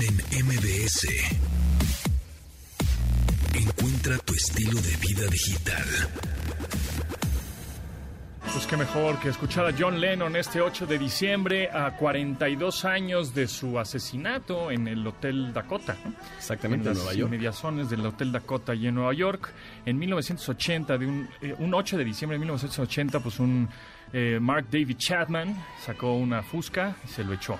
[0.00, 0.14] en
[0.46, 1.08] MBS.
[3.54, 5.84] Encuentra tu estilo de vida digital.
[8.52, 13.34] Pues qué mejor que escuchar a John Lennon este 8 de diciembre a 42 años
[13.34, 15.96] de su asesinato en el Hotel Dakota.
[16.04, 16.12] ¿no?
[16.36, 17.32] Exactamente, en en las Nueva York.
[17.32, 19.52] inmediaciones del Hotel Dakota y en Nueva York.
[19.84, 23.68] En 1980, de un, eh, un 8 de diciembre de 1980, pues un
[24.12, 27.58] eh, Mark David Chapman sacó una fusca y se lo echó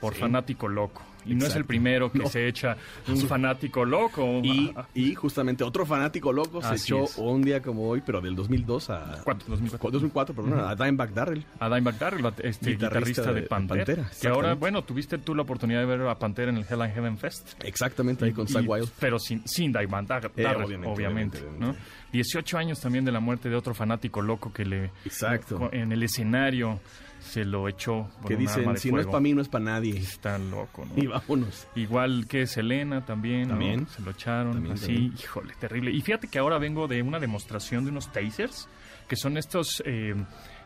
[0.00, 1.09] por fanático loco.
[1.26, 2.28] Y no es el primero que No.
[2.28, 2.76] se echa
[3.08, 4.40] un fanático loco.
[4.42, 7.16] Y, y justamente otro fanático loco se echó es.
[7.18, 9.20] un día como hoy, pero del 2002 a...
[9.24, 9.44] ¿Cuánto?
[9.48, 9.90] 2004.
[9.90, 11.44] 2004, perdón, a Dimebag Darrell.
[11.58, 13.84] A Dimebag Darrell, este Guitarrista guitarrista, de, de Pantera.
[13.84, 16.82] Pantera, que ahora, bueno, tuviste tú la oportunidad de ver a Pantera en el Hell
[16.82, 17.62] and Heaven Fest.
[17.64, 18.88] Exactamente, ahí con Zach Wild.
[18.98, 21.38] Pero sin, sin Dimebag Eh, Darrell, obviamente, obviamente.
[21.38, 21.70] obviamente, ¿no?
[21.70, 21.80] obviamente.
[22.12, 24.90] 18 años también de la muerte de otro fanático loco que le...
[25.04, 25.68] Exacto.
[25.72, 26.80] En el escenario
[27.20, 29.64] se lo echó Que arma dicen, de si no es para mí, no es para
[29.64, 29.96] nadie.
[29.98, 31.02] Está loco, ¿no?
[31.02, 31.66] Y vámonos.
[31.76, 33.48] Igual que Selena también, ¿no?
[33.50, 33.86] También.
[33.88, 35.14] se lo echaron También, así, también.
[35.18, 35.90] híjole, terrible.
[35.92, 38.68] Y fíjate que ahora vengo de una demostración de unos tasers,
[39.08, 40.14] que son estos, eh,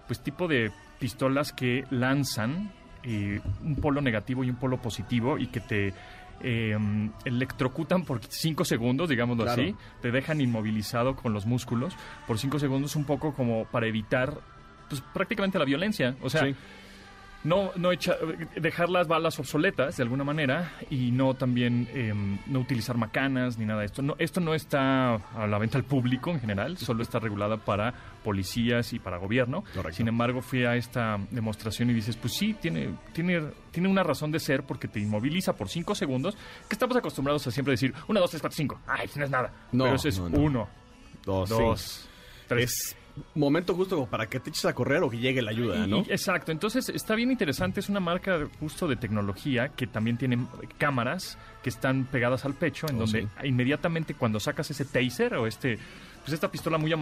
[0.06, 5.48] pues tipo de pistolas que lanzan eh, un polo negativo y un polo positivo y
[5.48, 5.92] que te
[6.40, 6.76] eh,
[7.24, 9.62] electrocutan por cinco segundos, digámoslo Claro.
[9.62, 11.94] así, te dejan inmovilizado con los músculos
[12.26, 14.40] por cinco segundos, un poco como para evitar,
[15.00, 16.14] pues prácticamente la violencia.
[16.22, 16.54] O sea, Sí.
[17.44, 18.16] no, no echa-
[18.56, 23.66] dejar las balas obsoletas de alguna manera y no también em, no utilizar macanas ni
[23.66, 24.00] nada de esto.
[24.00, 27.92] No, esto no está a la venta al público en general, solo está regulada para
[28.24, 29.62] policías y para gobierno.
[29.74, 29.92] Correcto.
[29.98, 34.30] Sin embargo, fui a esta demostración y dices, pues sí, tiene, tiene, tiene una razón
[34.32, 36.34] de ser porque te inmoviliza por cinco segundos,
[36.66, 38.80] que estamos acostumbrados a siempre decir, una, dos, tres, cuatro, cinco.
[38.86, 39.52] Ay, no es nada.
[39.70, 40.38] No, Pero eso es no, no.
[40.38, 40.68] uno,
[41.26, 42.08] Dos, dos,
[42.48, 42.70] tres.
[42.70, 42.96] Es
[43.34, 46.04] momento justo para que te eches a correr o que llegue la ayuda, ¿no?
[46.08, 50.38] exacto, entonces está bien interesante, es una marca justo de tecnología que también tiene
[50.78, 53.28] cámaras que están pegadas al pecho, en Oh, donde sí.
[53.44, 55.78] inmediatamente cuando sacas ese taser o este,
[56.22, 56.96] pues esta pistola muy, eh,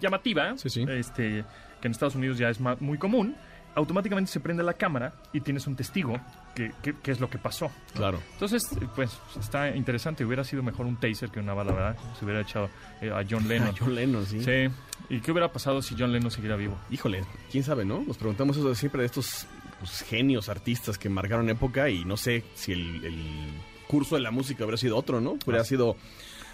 [0.00, 0.84] llamativa, Sí, sí.
[0.88, 1.44] este,
[1.80, 3.36] que en Estados Unidos ya es muy común,
[3.74, 6.18] automáticamente se prende la cámara y tienes un testigo
[6.54, 7.70] que, que- que es lo que pasó.
[7.94, 8.20] Claro.
[8.32, 11.96] Entonces, eh, pues está interesante, hubiera sido mejor un taser que una bala, ¿verdad?
[12.18, 12.68] Se hubiera echado
[13.00, 13.74] eh, a John Lennon.
[13.78, 14.42] John Lennon, sí.
[14.42, 14.68] Sí.
[15.08, 16.76] ¿Y qué hubiera pasado si John Lennon siguiera vivo?
[16.90, 18.00] Híjole, quién sabe, ¿no?
[18.06, 19.46] Nos preguntamos eso siempre de estos
[19.78, 23.48] pues, genios artistas que marcaron época y no sé si el, el
[23.86, 25.38] curso de la música hubiera sido otro, ¿no?
[25.46, 25.96] Hubiera sido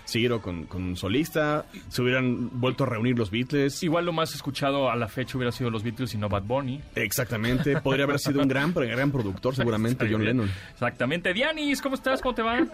[0.04, 3.82] seguir con, con un solista, se hubieran vuelto a reunir los Beatles.
[3.82, 6.80] Igual lo más escuchado a la fecha hubiera sido los Beatles y no Bad Bunny.
[6.94, 10.50] Exactamente, podría haber sido un gran, pero gran productor seguramente, John Lennon.
[10.72, 11.32] Exactamente.
[11.32, 12.20] Dianis, ¿cómo estás?
[12.20, 12.58] ¿Cómo te va?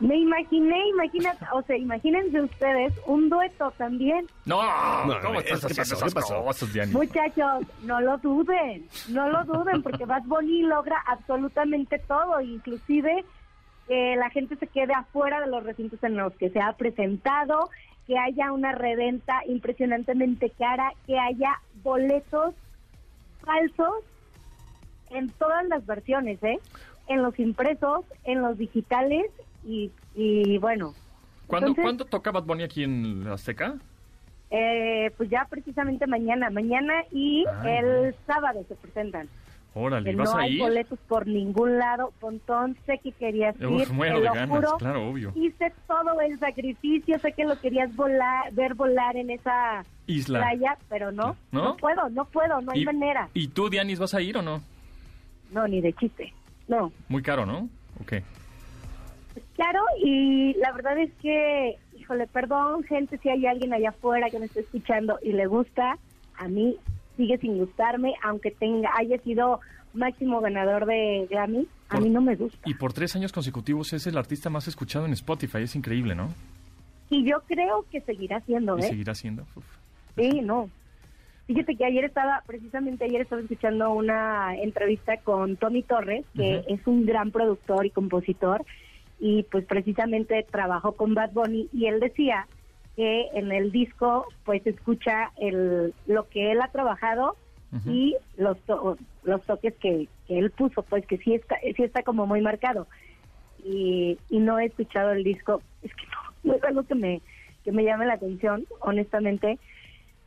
[0.00, 4.26] Me imaginé, imagínate, o sea, imagínense ustedes un dueto también.
[4.44, 4.62] No,
[5.06, 5.74] No, ¿cómo ¿qué estás pasó?
[5.74, 6.44] ¿Qué esas pasó?
[6.44, 6.94] cosas, Dianis?
[6.94, 13.24] Muchachos, no lo duden, no lo duden, porque Bad Bunny logra absolutamente todo, inclusive
[13.88, 17.70] que la gente se quede afuera de los recintos en los que se ha presentado,
[18.06, 22.54] que haya una reventa impresionantemente cara, que haya boletos
[23.40, 24.04] falsos
[25.10, 26.58] en todas las versiones, ¿eh?
[27.08, 29.24] En los impresos, en los digitales
[29.64, 30.92] y, y bueno.
[31.46, 33.76] ¿Cuándo, Entonces, ¿Cuándo toca Bad Bunny aquí en la Azteca?
[34.50, 39.28] Eh, pues ya precisamente mañana, mañana y Ay, el sábado se presentan.
[39.74, 40.60] Órale, ¿vas no a hay ir?
[40.60, 42.12] boletos por ningún lado.
[42.20, 44.76] Pontón, sé que querías ir, Uf, muero te de lo ganas, juro.
[44.78, 45.32] claro, obvio.
[45.36, 50.40] Hice todo el sacrificio, sé que lo querías volar, ver volar en esa Isla.
[50.40, 51.62] playa, pero no, ¿No?
[51.64, 53.28] no, puedo, no puedo, no hay ¿Y, manera.
[53.34, 54.62] ¿Y tú, Dianis, vas a ir o no?
[55.52, 56.32] No, ni de chiste.
[56.66, 56.90] No.
[57.08, 57.68] Muy caro, ¿no?
[58.00, 58.14] Ok.
[59.54, 64.38] Claro, y la verdad es que, híjole, perdón, gente, si hay alguien allá afuera que
[64.38, 65.98] me está escuchando y le gusta,
[66.36, 66.76] a mí
[67.18, 69.60] sigue sin gustarme, aunque tenga haya sido
[69.92, 72.58] máximo ganador de Grammy, a Por- mí no me gusta.
[72.64, 75.58] Y por tres años consecutivos es el artista más escuchado en Spotify.
[75.64, 76.28] Es increíble, ¿no?
[77.10, 78.88] Y yo creo que seguirá siendo, Y ¿eh?
[78.88, 79.42] seguirá siendo.
[79.54, 79.64] Uf.
[80.16, 80.70] Sí, no.
[81.46, 86.86] Fíjate que ayer estaba, precisamente ayer estaba escuchando una entrevista con Tommy Torres, que es
[86.86, 88.64] un gran productor y compositor,
[89.18, 92.46] y pues precisamente trabajó con Bad Bunny, y él decía
[92.98, 97.36] que en el disco pues escucha el, lo que él ha trabajado
[97.86, 102.02] y los, to- los toques que, que él puso, pues que sí está, sí está
[102.02, 102.88] como muy marcado.
[103.64, 107.22] Y, y no he escuchado el disco, es que no, no es algo que me,
[107.62, 109.60] que me llame la atención, honestamente.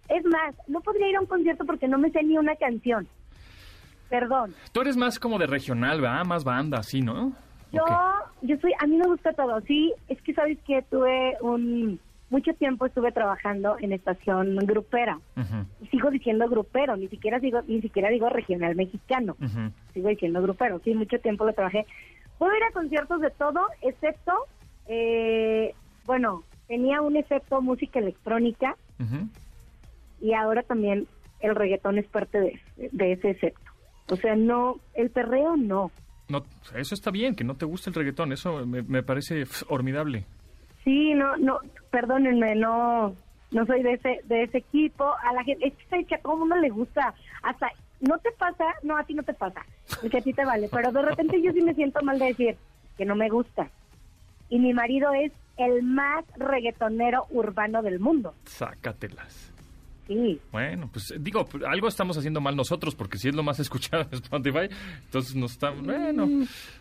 [0.07, 3.06] Es más, no podría ir a un concierto porque no me sé ni una canción.
[4.09, 4.53] Perdón.
[4.71, 6.23] Tú eres más como de regional, ¿verdad?
[6.23, 7.33] Más banda, así, ¿no?
[7.73, 7.83] Yo,
[8.44, 9.94] yo soy, a mí me gusta todo, sí.
[10.07, 12.00] Es que sabes que tuve un,
[12.31, 15.19] mucho tiempo estuve trabajando en estación grupera.
[15.81, 19.36] Y sigo diciendo grupero, ni siquiera digo, ni siquiera digo regional mexicano.
[19.94, 21.86] Sigo diciendo grupero, sí, mucho tiempo lo trabajé.
[22.39, 24.31] Puedo ir a conciertos de todo, excepto,
[24.88, 25.75] eh,
[26.06, 28.75] bueno, tenía un efecto música electrónica
[30.22, 31.07] y ahora también
[31.42, 32.60] el reggaetón es parte de,
[32.92, 33.72] de ese excepto.
[34.10, 35.92] O sea, no, el perreo no.
[36.30, 36.44] No,
[36.75, 40.25] eso está bien, que no te guste el reggaetón, eso me, me parece formidable.
[40.83, 43.16] Sí, no, no, perdónenme, no,
[43.51, 45.13] no soy de ese, de ese equipo.
[45.24, 47.13] A la gente, es que a todo mundo le gusta.
[47.44, 49.66] Hasta, no te pasa, no, a ti no te pasa,
[50.01, 50.69] porque a ti te vale.
[50.72, 52.57] Pero de repente yo sí me siento mal de decir
[52.98, 53.69] que no me gusta.
[54.50, 58.33] Y mi marido es el más reggaetonero urbano del mundo.
[58.45, 59.50] Sácatelas.
[60.07, 60.39] Sí.
[60.51, 64.13] Bueno, pues digo, algo estamos haciendo mal nosotros, porque si es lo más escuchado en
[64.15, 64.68] Spotify,
[65.06, 66.27] entonces nos está, bueno,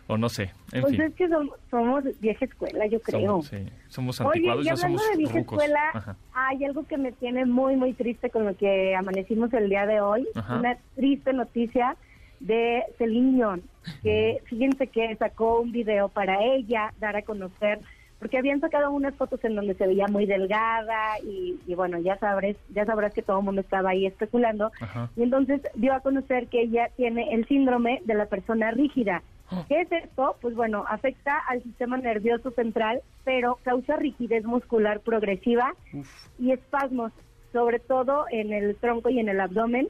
[0.07, 1.01] o no sé, en Pues fin.
[1.03, 3.41] es que somos, somos vieja escuela, yo creo.
[3.41, 3.57] Somos, sí,
[3.87, 5.59] somos Oye, anticuados, y ya hablando somos de vieja rucos.
[5.63, 6.15] escuela, Ajá.
[6.33, 10.01] hay algo que me tiene muy, muy triste con lo que amanecimos el día de
[10.01, 10.27] hoy.
[10.35, 10.57] Ajá.
[10.59, 11.95] Una triste noticia
[12.39, 13.61] de Celine Dion,
[14.01, 17.79] que fíjense que sacó un video para ella, dar a conocer,
[18.21, 22.19] porque habían sacado unas fotos en donde se veía muy delgada y, y bueno, ya
[22.19, 24.71] sabrás, ya sabrás que todo el mundo estaba ahí especulando.
[24.79, 25.09] Ajá.
[25.15, 29.23] Y entonces dio a conocer que ella tiene el síndrome de la persona rígida.
[29.49, 29.65] Oh.
[29.67, 30.35] ¿Qué es esto?
[30.39, 36.07] Pues bueno, afecta al sistema nervioso central, pero causa rigidez muscular progresiva Uf.
[36.37, 37.11] y espasmos,
[37.51, 39.89] sobre todo en el tronco y en el abdomen.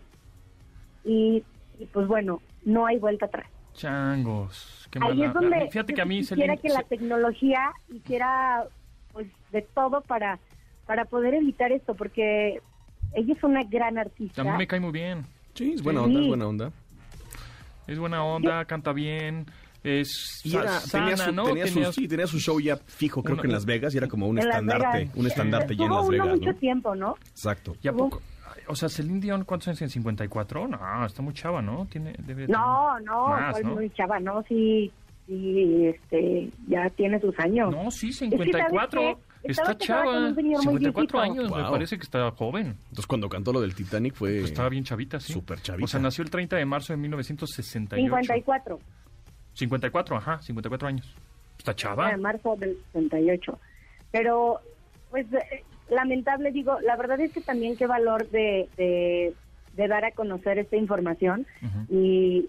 [1.04, 1.44] Y,
[1.80, 3.48] y, pues bueno, no hay vuelta atrás.
[3.74, 5.28] Changos, qué Ahí mala.
[5.28, 8.64] es donde Fíjate que a mí quisiera Celine- que la se- tecnología hiciera
[9.14, 10.40] pues de todo para
[10.86, 12.60] para poder evitar esto, porque
[13.14, 14.42] ella es una gran artista.
[14.42, 15.24] a mí me cae muy bien.
[15.54, 16.06] Sí, es buena Sí.
[16.08, 16.72] onda, es buena onda.
[17.88, 19.46] Es buena onda, canta bien,
[19.84, 21.44] es Y era, sana, tenía, su, ¿no?
[21.46, 23.94] tenía, su, Tenía- sí, tenía su show ya fijo, creo Una- que en Las Vegas,
[23.94, 26.56] y era como un estandarte, un estandarte ya en Las uno Vegas, mucho ¿no?
[26.58, 27.16] tiempo, ¿no?
[27.32, 27.76] Exacto.
[27.82, 28.22] ¿Y a poco?
[28.68, 29.94] O sea, Celine Dion, ¿cuántos años tiene?
[29.94, 30.68] ¿54?
[30.70, 31.86] No, está muy chava, ¿no?
[31.88, 33.76] Tiene, debe de No, no, más, pues ¿no?
[33.76, 34.92] muy chava, no, sí,
[35.28, 37.72] sí, este, ya tiene sus años.
[37.74, 39.20] No, sí, Es que, ¿sabes 54.
[39.44, 40.28] Está chava.
[40.28, 41.20] un señor muy 54 viejito.
[41.20, 41.72] años, me Wow.
[41.72, 42.68] parece que está joven.
[42.90, 44.40] Entonces cuando cantó lo del Titanic fue...
[44.40, 45.34] Pues estaba bien chavita, sí.
[45.34, 45.84] Súper chavita.
[45.84, 48.04] O sea, nació el 30 de marzo de 1968.
[48.22, 48.80] 54,
[49.54, 51.16] 54, ajá, 54 años.
[51.58, 52.12] Está chava.
[52.12, 53.60] en marzo del 68.
[54.12, 54.60] Pero,
[55.10, 59.34] pues, eh, lamentable, digo, la verdad es que también qué valor de, de,
[59.76, 61.46] de dar a conocer esta información.
[61.90, 62.48] Y,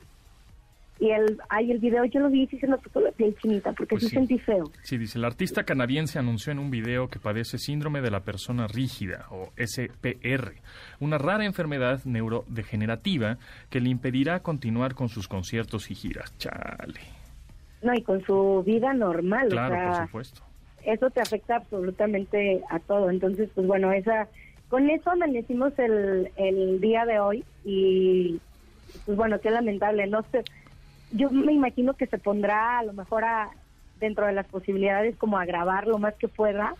[1.01, 3.35] y el, ay, el video yo lo vi y sí se me puso la piel
[3.43, 4.15] chinita, porque Pues sí, sí.
[4.15, 4.71] sentí feo.
[4.83, 8.69] Sí, dice, el artista canadiense anunció en un video que padece síndrome de la persona
[8.69, 10.53] rígida, o SPR,
[11.01, 13.39] una rara enfermedad neurodegenerativa
[13.71, 16.37] que le impedirá continuar con sus conciertos y giras.
[16.39, 17.01] Chale.
[17.83, 20.43] No, y con su vida normal, Claro, o sea, por supuesto.
[20.85, 23.11] Eso te afecta absolutamente a todo.
[23.11, 24.29] Entonces, pues bueno, esa
[24.69, 28.41] con eso amanecimos el, el día de hoy y
[29.05, 30.07] pues bueno, qué lamentable.
[30.07, 30.43] No sé,
[31.13, 33.51] yo me imagino que se pondrá a lo mejor a,
[34.01, 36.75] dentro de las posibilidades como a grabar lo más que pueda.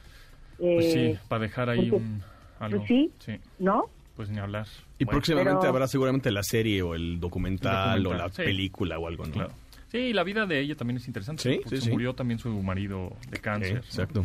[0.59, 2.23] Pues eh, sí, para dejar ahí porque- un,
[2.61, 2.79] algo.
[2.79, 3.11] pues sí.
[3.19, 3.87] Sí, ¿No?
[4.17, 4.67] pues ni hablar.
[4.99, 8.43] Y Bueno, próximamente Pero- habrá seguramente la serie o el documental, El o la sí.
[8.43, 9.33] película o algo, ¿no?
[9.33, 9.51] Claro.
[9.93, 11.43] Sí, la vida de ella también es interesante.
[11.43, 11.91] Sí, porque sí, se sí.
[11.93, 13.77] murió también su marido de cáncer.
[13.77, 14.25] exacto.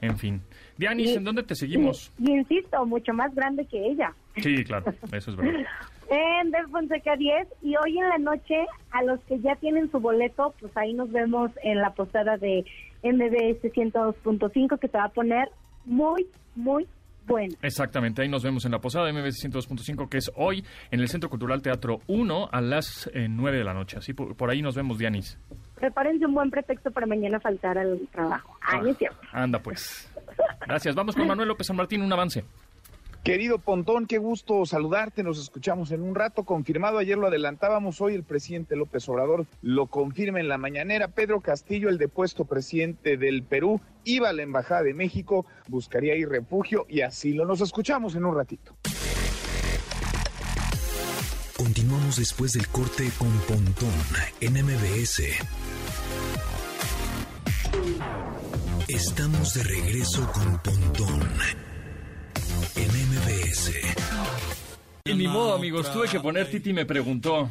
[0.00, 0.40] En fin.
[0.78, 2.10] Dianis, Y- ¿en dónde te seguimos?
[2.18, 4.14] Y, y insisto, mucho más grande que ella.
[4.38, 5.60] Sí, claro, eso es verdad.
[6.10, 10.00] En Del Fonseca 10 y hoy en la noche a los que ya tienen su
[10.00, 12.64] boleto, pues ahí nos vemos en la posada de
[13.02, 15.48] MBS 102.5 que te va a poner
[15.86, 16.26] muy,
[16.56, 16.86] muy
[17.26, 17.54] buena.
[17.62, 21.08] Exactamente, ahí nos vemos en la posada de MBS 102.5, que es hoy en el
[21.08, 23.98] Centro Cultural Teatro 1 a las eh, 9 de la noche.
[23.98, 25.38] Así por, por ahí nos vemos, Dianis.
[25.76, 28.56] Prepárense un buen pretexto para mañana faltar al trabajo.
[28.62, 29.18] Ah, no es cierto.
[29.32, 30.10] anda pues.
[30.66, 30.94] Gracias.
[30.94, 32.44] Vamos con Manuel López San Martín, un avance.
[33.24, 35.22] Querido Pontón, qué gusto saludarte.
[35.22, 36.44] Nos escuchamos en un rato.
[36.44, 38.02] Confirmado, ayer lo adelantábamos.
[38.02, 41.08] Hoy el presidente López Obrador lo confirma en la mañanera.
[41.08, 46.24] Pedro Castillo, el depuesto presidente del Perú, iba a la Embajada de México, buscaría ahí
[46.24, 47.44] refugio y asilo.
[47.44, 48.76] Nos escuchamos en un ratito.
[51.56, 53.94] Continuamos después del corte con Pontón
[54.40, 55.22] en MBS.
[58.88, 61.22] Estamos de regreso con Pontón
[62.76, 63.72] en MBS.
[65.04, 67.48] Y ni modo, amigos, tuve que poner Titi me preguntó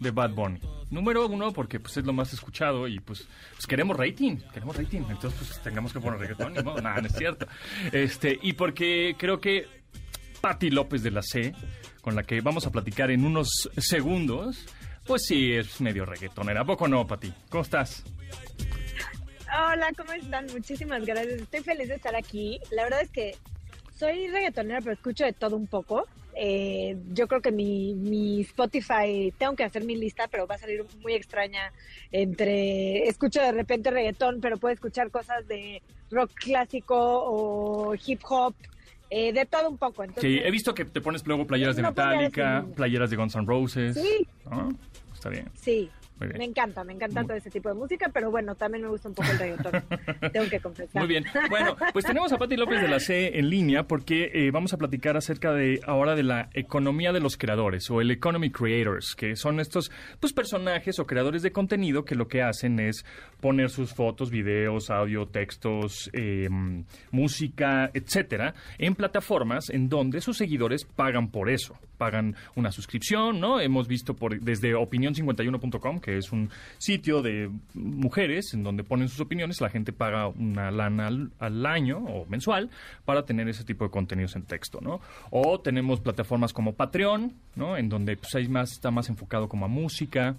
[0.00, 0.77] de Bad Bunny.
[0.90, 5.02] Número uno, porque pues es lo más escuchado y pues, pues queremos rating, queremos rating,
[5.08, 7.46] entonces pues tengamos que poner reggaetón, ni modo, nada, no es cierto.
[7.92, 9.66] Este, y porque creo que
[10.40, 11.54] Patti López de la C,
[12.00, 14.64] con la que vamos a platicar en unos segundos,
[15.06, 16.62] pues sí, es medio reggaetonera.
[16.62, 17.32] ¿A poco no, Patti?
[17.50, 18.04] ¿Cómo estás?
[19.50, 20.46] Hola, ¿cómo están?
[20.52, 21.40] Muchísimas gracias.
[21.40, 22.60] Estoy feliz de estar aquí.
[22.70, 23.36] La verdad es que
[23.98, 26.06] soy reggaetonera, pero escucho de todo un poco.
[26.40, 30.58] Eh, yo creo que mi, mi Spotify, tengo que hacer mi lista, pero va a
[30.58, 31.72] salir muy extraña
[32.12, 38.54] entre, escucho de repente reggaetón, pero puedo escuchar cosas de rock clásico o hip hop,
[39.10, 40.04] eh, de todo un poco.
[40.04, 43.34] Entonces, Sí, he visto que te pones luego playeras de No Metallica, playeras de Guns
[43.34, 43.96] N' Roses.
[44.00, 44.26] Sí.
[44.48, 44.68] ¿no?
[45.12, 45.50] Está bien.
[45.54, 45.90] Sí.
[46.18, 49.14] Me encanta, me encanta todo ese tipo de música, pero bueno, también me gusta un
[49.14, 49.82] poco el reggaetón,
[50.32, 51.00] tengo que confesar.
[51.00, 51.24] Muy bien.
[51.50, 54.76] Bueno, pues tenemos a Pati López de la C en línea porque eh, vamos a
[54.76, 59.36] platicar acerca de ahora de la economía de los creadores o el economy creators, que
[59.36, 63.04] son estos pues personajes o creadores de contenido que lo que hacen es
[63.40, 66.48] poner sus fotos, videos, audio, textos, eh,
[67.10, 73.60] música, etcétera, en plataformas en donde sus seguidores pagan por eso, pagan una suscripción, ¿no?
[73.60, 76.48] Hemos visto por desde opinión51.com, que es un
[76.78, 81.98] sitio de mujeres en donde ponen sus opiniones, la gente paga una lana al, año
[81.98, 82.70] o mensual
[83.04, 85.02] para tener ese tipo de contenidos en texto, ¿no?
[85.30, 87.76] O tenemos plataformas como Patreon, ¿no?
[87.76, 90.36] En donde pues más está más enfocado como a música,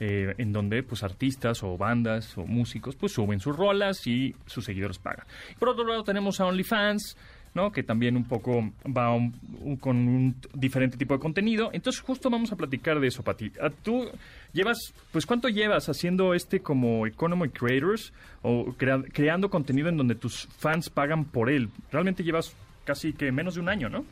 [0.00, 4.64] eh, en donde pues artistas o bandas o músicos pues suben sus rolas y sus
[4.64, 5.26] seguidores pagan.
[5.56, 7.16] Por otro lado tenemos a OnlyFans,
[7.54, 7.70] ¿no?
[7.72, 11.70] Que también un poco va un- un- con un diferente tipo de contenido.
[11.72, 13.52] Entonces justo vamos a platicar de eso, Pati.
[13.60, 14.08] Ah, Tú
[14.52, 20.14] llevas, pues ¿cuánto llevas haciendo este como Economy Creators o crea- creando contenido en donde
[20.14, 21.68] tus fans pagan por él?
[21.90, 22.54] Realmente llevas
[22.84, 24.04] casi que menos de un año, ¿no?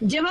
[0.00, 0.28] Llevo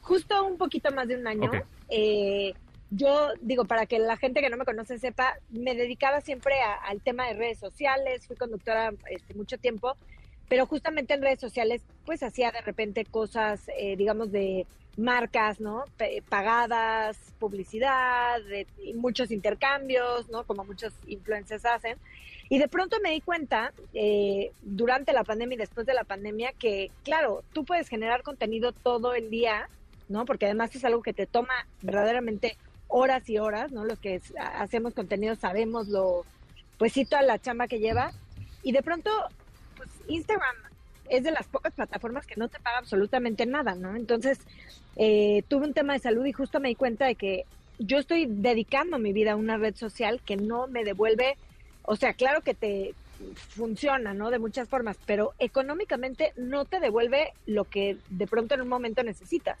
[0.00, 1.50] justo un poquito más de un año.
[1.88, 2.54] Eh,
[2.90, 6.74] yo digo, para que la gente que no me conoce sepa, me dedicaba siempre a-
[6.88, 9.96] al tema de redes sociales, fui conductora este, mucho tiempo,
[10.52, 14.66] pero justamente en redes sociales pues hacía de repente cosas, eh, digamos, de
[14.98, 15.84] marcas, ¿no?
[16.28, 18.38] Pagadas, publicidad,
[18.94, 20.44] muchos intercambios, ¿no?
[20.44, 21.96] Como muchos influencers hacen.
[22.50, 26.52] Y de pronto me di cuenta, eh, durante la pandemia y después de la pandemia,
[26.52, 29.70] que, claro, tú puedes generar contenido todo el día,
[30.10, 30.26] ¿no?
[30.26, 33.86] Porque además es algo que te toma verdaderamente horas y horas, ¿no?
[33.86, 36.26] Los que hacemos contenido sabemos lo,
[36.76, 38.12] pues sí, toda la chamba que lleva.
[38.62, 39.10] Y de pronto,
[40.08, 40.56] Instagram
[41.08, 43.96] es de las pocas plataformas que no te paga absolutamente nada, ¿no?
[43.96, 44.38] Entonces,
[44.96, 47.44] eh, tuve un tema de salud y justo me di cuenta de que
[47.78, 51.36] yo estoy dedicando mi vida a una red social que no me devuelve,
[51.82, 52.94] o sea, claro que te
[53.48, 54.30] funciona, ¿no?
[54.30, 59.02] De muchas formas, pero económicamente no te devuelve lo que de pronto en un momento
[59.02, 59.58] necesitas.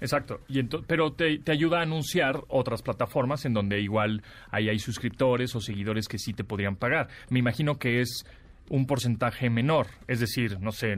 [0.00, 5.54] Exacto, y pero te, ayuda a anunciar otras plataformas en donde igual ahí hay suscriptores
[5.54, 7.08] o seguidores que sí te podrían pagar.
[7.30, 8.24] Me imagino que es
[8.68, 10.96] un porcentaje menor, es decir, no sé,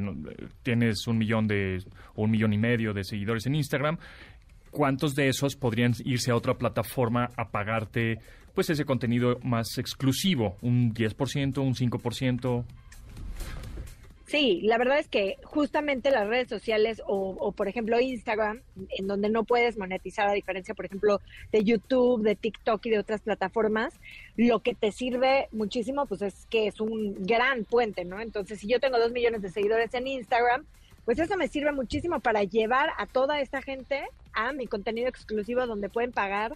[0.62, 3.98] tienes un millón de o un millón y medio de seguidores en Instagram,
[4.70, 8.18] ¿cuántos de esos podrían irse a otra plataforma a pagarte
[8.54, 10.56] pues ese contenido más exclusivo?
[10.62, 12.64] ¿Un 10%, un 5%?
[14.28, 19.30] Sí, la verdad es que justamente las redes sociales o, por ejemplo Instagram, en donde
[19.30, 23.94] no puedes monetizar a diferencia, por ejemplo, de YouTube, de TikTok y de otras plataformas,
[24.36, 28.20] lo que te sirve muchísimo, pues es que es un gran puente, ¿no?
[28.20, 30.66] Entonces, si yo tengo dos millones de seguidores en Instagram,
[31.06, 34.02] pues eso me sirve muchísimo para llevar a toda esta gente
[34.34, 36.52] a mi contenido exclusivo donde pueden pagar.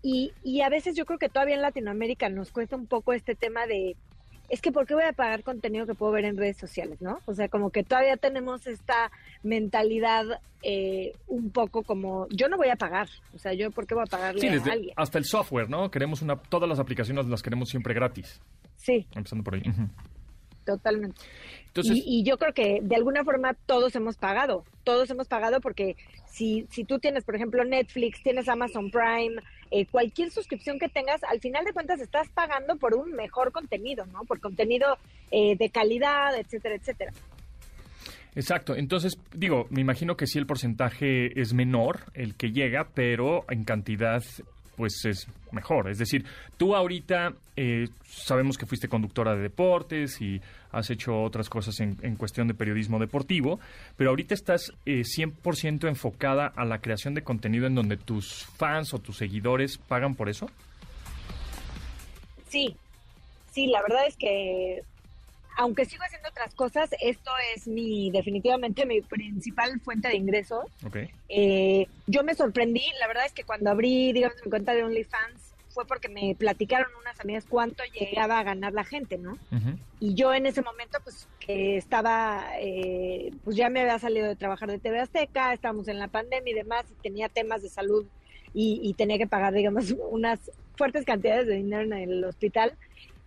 [0.00, 3.34] Y, y a veces yo creo que todavía en Latinoamérica nos cuesta un poco este
[3.34, 3.96] tema de
[4.50, 7.20] es que ¿por qué voy a pagar contenido que puedo ver en redes sociales, no?
[7.26, 9.10] O sea, como que todavía tenemos esta
[9.42, 10.26] mentalidad
[10.62, 14.02] eh, un poco como, yo no voy a pagar, o sea, yo ¿por qué voy
[14.06, 14.92] a pagarle Sí, a alguien?
[14.96, 15.90] hasta el software, ¿no?
[15.90, 18.40] Queremos una, todas las aplicaciones las queremos siempre gratis,
[18.76, 19.62] Sí, empezando por ahí.
[20.64, 21.20] Totalmente.
[21.66, 25.60] Entonces, y, y yo creo que de alguna forma todos hemos pagado, todos hemos pagado
[25.60, 30.88] porque si, si tú tienes, por ejemplo, Netflix, tienes Amazon Prime, eh, cualquier suscripción que
[30.88, 34.24] tengas, al final de cuentas estás pagando por un mejor contenido, ¿no?
[34.24, 34.98] Por contenido
[35.30, 37.12] eh, de calidad, etcétera, etcétera.
[38.34, 43.44] Exacto, entonces digo, me imagino que sí el porcentaje es menor el que llega, pero
[43.50, 44.22] en cantidad
[44.76, 45.90] pues es mejor.
[45.90, 46.24] Es decir,
[46.56, 50.40] tú ahorita eh, sabemos que fuiste conductora de deportes y
[50.72, 53.60] has hecho otras cosas en, en cuestión de periodismo deportivo,
[53.96, 58.94] pero ahorita estás eh, 100% enfocada a la creación de contenido en donde tus fans
[58.94, 60.50] o tus seguidores pagan por eso.
[62.48, 62.76] Sí,
[63.52, 64.82] sí, la verdad es que
[65.56, 70.64] aunque sigo haciendo otras cosas, esto es mi definitivamente mi principal fuente de ingresos.
[70.86, 70.96] Ok.
[71.28, 75.49] Eh, yo me sorprendí, la verdad es que cuando abrí, digamos, mi cuenta de OnlyFans
[75.70, 79.38] fue porque me platicaron unas amigas cuánto llegaba a ganar la gente, ¿no?
[79.98, 84.36] Y yo en ese momento, pues, que estaba, eh, pues ya me había salido de
[84.36, 88.06] trabajar de TV Azteca, estábamos en la pandemia y demás, y tenía temas de salud
[88.52, 92.76] y, y tenía que pagar, digamos, unas fuertes cantidades de dinero en el hospital,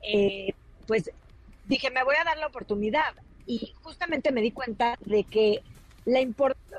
[0.01, 0.53] eh,
[0.85, 1.11] pues
[1.65, 3.13] dije, me voy a dar la oportunidad.
[3.45, 5.61] Y justamente me di cuenta de que
[6.05, 6.19] la,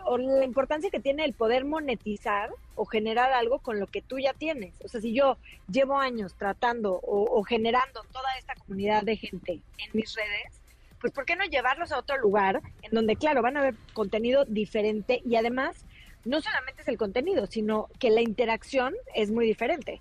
[0.04, 4.18] o la importancia que tiene el poder monetizar o generar algo con lo que tú
[4.18, 4.74] ya tienes.
[4.84, 5.38] O sea, si yo
[5.70, 10.60] llevo años tratando o, generando toda esta comunidad de gente en mis redes,
[11.00, 14.44] pues ¿por qué no llevarlos a otro lugar en donde, claro, van a ver contenido
[14.44, 15.84] diferente y además
[16.24, 20.00] no solamente es el contenido, sino que la interacción es muy diferente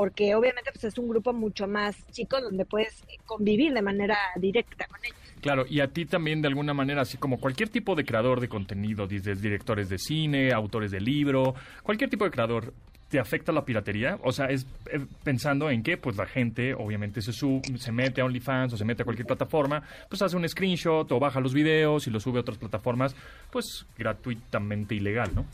[0.00, 4.86] porque obviamente pues es un grupo mucho más chico donde puedes convivir de manera directa
[4.86, 5.29] con ellos.
[5.40, 8.48] Claro, y a ti también de alguna manera, así como cualquier tipo de creador de
[8.48, 12.74] contenido, desde directores de cine, autores de libro, cualquier tipo de creador,
[13.08, 14.18] ¿te afecta la piratería?
[14.22, 18.20] O sea, es eh, pensando en que pues la gente obviamente se sube, se mete
[18.20, 21.54] a OnlyFans o se mete a cualquier plataforma, pues hace un screenshot o baja los
[21.54, 23.16] videos y los sube a otras plataformas,
[23.50, 25.46] pues gratuitamente ilegal, ¿no?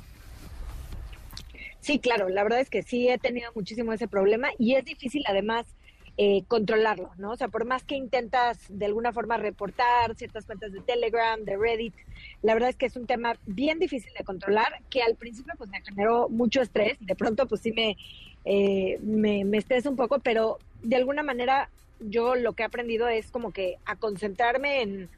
[1.78, 5.22] Sí, claro, la verdad es que sí he tenido muchísimo ese problema y es difícil
[5.28, 5.66] además
[6.18, 7.32] eh, controlarlo, ¿no?
[7.32, 11.56] O sea, por más que intentas de alguna forma reportar ciertas cuentas de Telegram, de
[11.56, 11.94] Reddit,
[12.42, 15.68] la verdad es que es un tema bien difícil de controlar, que al principio pues
[15.68, 17.96] me generó mucho estrés, de pronto pues sí me,
[18.46, 21.68] eh, me, me estresa un poco, pero de alguna manera
[22.00, 25.10] yo lo que he aprendido es como que a concentrarme en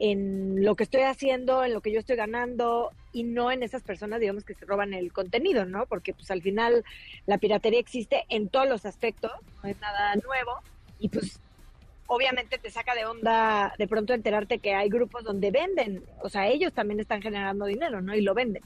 [0.00, 3.82] en lo que estoy haciendo, en lo que yo estoy ganando y no en esas
[3.82, 5.84] personas, digamos, que se roban el contenido, ¿no?
[5.84, 6.84] Porque pues al final
[7.26, 9.30] la piratería existe en todos los aspectos,
[9.62, 10.58] no es nada nuevo
[10.98, 11.38] y pues
[12.06, 16.48] obviamente te saca de onda de pronto enterarte que hay grupos donde venden, o sea,
[16.48, 18.14] ellos también están generando dinero, ¿no?
[18.14, 18.62] Y lo venden.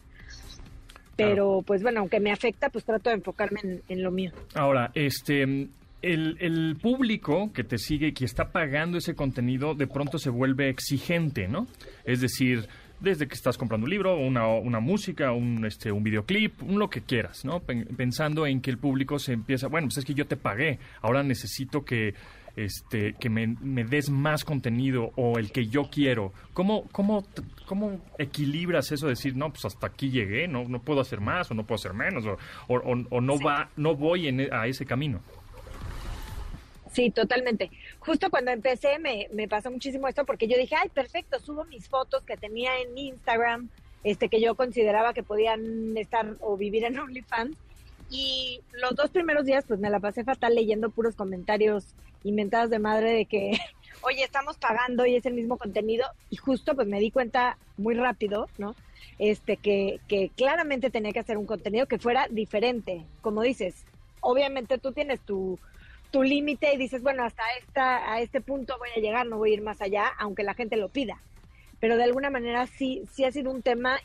[1.16, 4.30] Pero pues bueno, aunque me afecta, pues trato de enfocarme en, en lo mío.
[4.54, 5.68] Ahora, este,
[6.12, 10.30] el, el, público que te sigue y que está pagando ese contenido de pronto se
[10.30, 11.66] vuelve exigente, ¿no?
[12.04, 12.68] Es decir,
[13.00, 16.90] desde que estás comprando un libro, una, una música, un, este, un videoclip, un lo
[16.90, 17.61] que quieras, ¿no?
[17.61, 21.23] Pensando en que el público se empieza, bueno, pues es que yo te pagué, ahora
[21.23, 22.14] necesito que,
[22.56, 26.32] este, que me, me des más contenido o el que yo quiero.
[26.52, 27.26] ¿Cómo, cómo,
[27.66, 31.50] cómo equilibras eso de decir, no, pues hasta aquí llegué, no, no puedo hacer más
[31.50, 32.78] o no puedo hacer menos o, o,
[33.11, 33.44] o no, sí.
[33.44, 35.20] va, no voy en, a ese camino?
[36.94, 37.72] Sí, totalmente.
[37.98, 41.88] Justo cuando empecé me, me, pasó muchísimo esto porque yo dije, ay, perfecto, subo mis
[41.88, 43.68] fotos que tenía en Instagram,
[44.04, 47.57] este que yo consideraba que podían estar o vivir en OnlyFans.
[48.11, 52.78] Y los dos primeros días pues me la pasé fatal leyendo puros comentarios inventados de
[52.78, 53.59] madre de que,
[54.02, 56.07] oye, estamos pagando y es el mismo contenido.
[56.30, 58.76] Y justo pues me di cuenta muy rápido, ¿no?
[59.18, 63.04] Este, que, que claramente tenía que hacer un contenido que fuera diferente.
[63.20, 63.85] Como dices,
[64.20, 65.59] obviamente tú tienes tu
[66.14, 69.50] tu límite y dices, bueno, hasta esta, a este punto voy a llegar, no voy
[69.50, 71.20] a ir más allá, aunque la gente lo pida.
[71.81, 73.98] Pero de alguna manera sí, sí ha sido un tema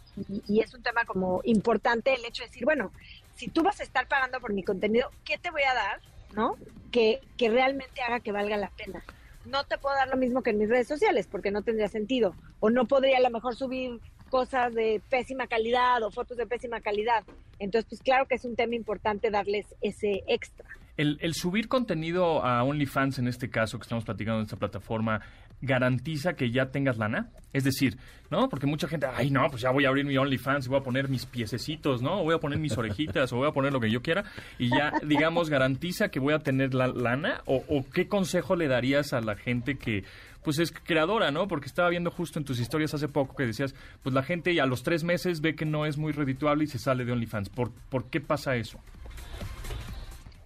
[0.47, 2.91] y, es un tema como importante el hecho de decir, bueno,
[3.35, 5.99] si tú vas a estar pagando por mi contenido, ¿qué te voy a dar?
[6.33, 6.57] ¿No?
[6.91, 9.03] Que, que realmente haga que valga la pena.
[9.45, 12.33] No te puedo dar lo mismo que en mis redes sociales porque no tendría sentido.
[12.59, 13.99] O no podría a lo mejor subir
[14.31, 17.23] cosas de pésima calidad o fotos de pésima calidad.
[17.59, 20.65] Entonces, pues claro que es un tema importante darles ese extra.
[20.99, 25.21] El, subir contenido a OnlyFans, en este caso que estamos platicando en esta plataforma,
[25.61, 27.29] garantiza que ya tengas lana?
[27.53, 27.97] Es decir,
[28.29, 28.49] ¿no?
[28.49, 30.83] Porque mucha gente, ay, no, pues ya voy a abrir mi OnlyFans y voy a
[30.83, 32.19] poner mis piececitos, ¿no?
[32.19, 34.25] O voy a poner mis orejitas, o voy a poner lo que yo quiera,
[34.57, 39.13] y ya, digamos, garantiza que voy a tener la lana, o, qué consejo le darías
[39.13, 40.03] a la gente que,
[40.43, 41.47] pues es creadora, ¿no?
[41.47, 44.65] Porque estaba viendo justo en tus historias hace poco que decías, pues la gente a
[44.65, 47.47] los tres meses ve que no es muy redituable y se sale de OnlyFans.
[47.47, 48.81] ¿Por, ¿por qué pasa eso?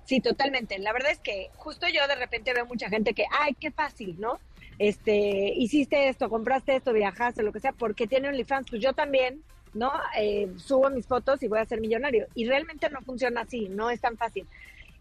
[0.05, 0.77] Sí, totalmente.
[0.79, 4.19] La verdad es que justo yo de repente veo mucha gente que, ay, qué fácil,
[4.19, 4.39] ¿no?
[4.79, 8.69] Este, hiciste esto, compraste esto, viajaste, lo que sea, porque tiene OnlyFans.
[8.69, 9.91] Pues yo también, ¿no?
[10.17, 12.27] Eh, subo mis fotos y voy a ser millonario.
[12.35, 14.45] Y realmente no funciona así, no es tan fácil.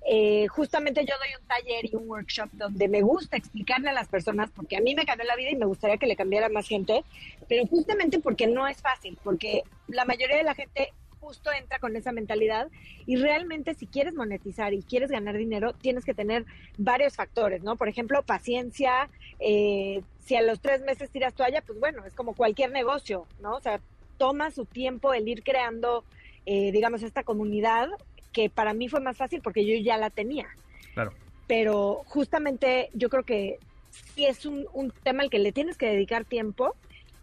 [0.05, 4.09] Eh, justamente yo doy un taller y un workshop donde me gusta explicarle a las
[4.09, 6.67] personas, porque a mí me cambió la vida y me gustaría que le cambiara más
[6.67, 7.05] gente,
[7.49, 11.95] pero justamente porque no es fácil, porque la mayoría de la gente justo entra con
[11.95, 12.69] esa mentalidad
[13.07, 16.45] y realmente si quieres monetizar y quieres ganar dinero, tienes que tener
[16.77, 17.77] varios factores, ¿no?
[17.77, 19.09] Por ejemplo, paciencia,
[19.39, 23.55] eh, si a los tres meses tiras toalla, pues bueno, es como cualquier negocio, ¿no?
[23.55, 23.81] O sea,
[24.19, 26.05] toma su tiempo el ir creando,
[26.45, 27.89] eh, digamos, esta comunidad
[28.33, 30.49] que para mí fue más fácil porque yo ya la tenía.
[30.95, 31.13] Claro.
[31.47, 33.59] Pero justamente yo creo que
[33.91, 36.75] sí es un, un tema al que le tienes que dedicar tiempo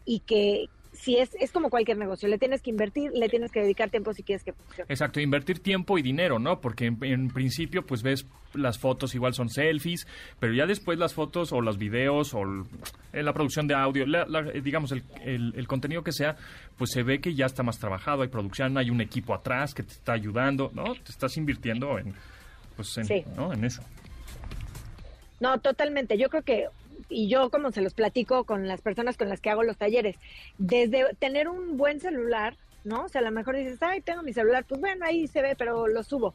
[0.05, 0.69] y que,
[1.01, 4.13] si es, es como cualquier negocio, le tienes que invertir, le tienes que dedicar tiempo
[4.13, 4.85] si quieres que funcione.
[4.89, 6.59] Exacto, invertir tiempo y dinero, ¿no?
[6.59, 10.07] Porque en, en, principio, pues ves las fotos igual son selfies,
[10.39, 12.43] pero ya después las fotos o los videos o
[13.13, 16.35] la producción de audio, la, la, digamos, el, el, el, contenido que sea,
[16.77, 19.83] pues se ve que ya está más trabajado, hay producción, hay un equipo atrás que
[19.83, 20.95] te está ayudando, ¿no?
[20.95, 22.13] Te estás invirtiendo en,
[22.75, 23.23] pues en, sí.
[23.37, 23.53] ¿no?
[23.53, 23.81] en eso.
[25.39, 26.17] No, totalmente.
[26.17, 26.67] Yo creo que
[27.09, 30.15] y yo como se los platico con las personas con las que hago los talleres,
[30.57, 33.05] desde tener un buen celular, ¿no?
[33.05, 35.55] O sea, a lo mejor dices, ay, tengo mi celular, pues bueno, ahí se ve,
[35.57, 36.33] pero lo subo.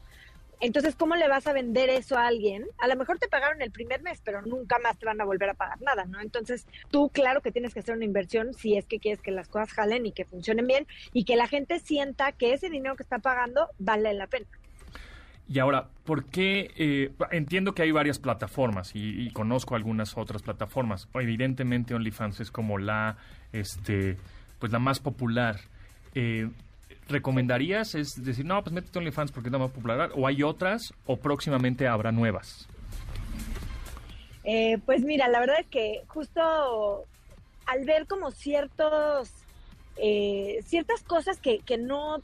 [0.61, 2.65] Entonces, ¿cómo le vas a vender eso a alguien?
[2.79, 5.51] A lo mejor te pagaron el primer mes, pero nunca más te van a volver
[5.51, 6.21] a pagar nada, ¿no?
[6.21, 9.49] Entonces, tú, claro que tienes que hacer una inversión si es que quieres que las
[9.49, 13.03] cosas jalen y que funcionen bien y que la gente sienta que ese dinero que
[13.03, 14.47] está pagando vale la pena.
[15.49, 16.71] Y ahora, ¿por qué?
[16.77, 21.09] eh, entiendo que hay varias plataformas y, y conozco algunas otras plataformas.
[21.15, 23.19] Evidentemente, OnlyFans es como la,
[23.53, 24.17] este,
[24.59, 25.61] pues la más popular.
[26.15, 26.49] Eh,
[27.09, 27.95] ¿Recomendarías?
[27.95, 30.11] Es decir, no, pues métete OnlyFans porque es la más popular.
[30.15, 30.95] ¿O hay otras?
[31.05, 32.67] ¿O próximamente habrá nuevas?
[34.45, 37.05] Eh, pues mira, la verdad es que justo
[37.67, 39.31] al ver como ciertos,
[39.97, 42.19] eh, ciertas cosas que, que no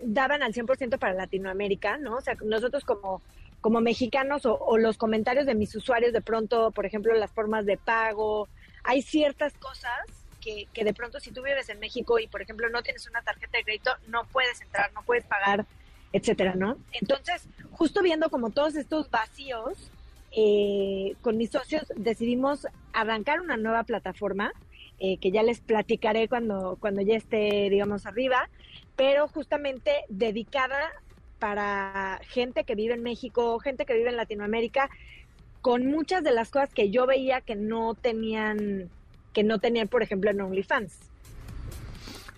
[0.00, 2.16] daban al 100% para Latinoamérica, ¿no?
[2.16, 3.22] O sea, nosotros como,
[3.60, 7.66] como mexicanos o, o los comentarios de mis usuarios de pronto, por ejemplo, las formas
[7.66, 8.48] de pago,
[8.84, 9.98] hay ciertas cosas
[10.40, 13.22] que, que de pronto si tú vives en México y, por ejemplo, no tienes una
[13.22, 15.66] tarjeta de crédito, no puedes entrar, no puedes pagar,
[16.12, 16.78] etcétera, ¿no?
[16.92, 19.90] Entonces, justo viendo como todos estos vacíos,
[20.30, 24.52] eh, con mis socios decidimos arrancar una nueva plataforma
[25.00, 28.48] eh, que ya les platicaré cuando, cuando ya esté, digamos, arriba,
[28.96, 30.90] pero justamente dedicada
[31.38, 34.90] para gente que vive en México, gente que vive en Latinoamérica,
[35.60, 38.90] con muchas de las cosas que yo veía que no tenían,
[39.32, 41.07] que no tenían, por ejemplo, en OnlyFans.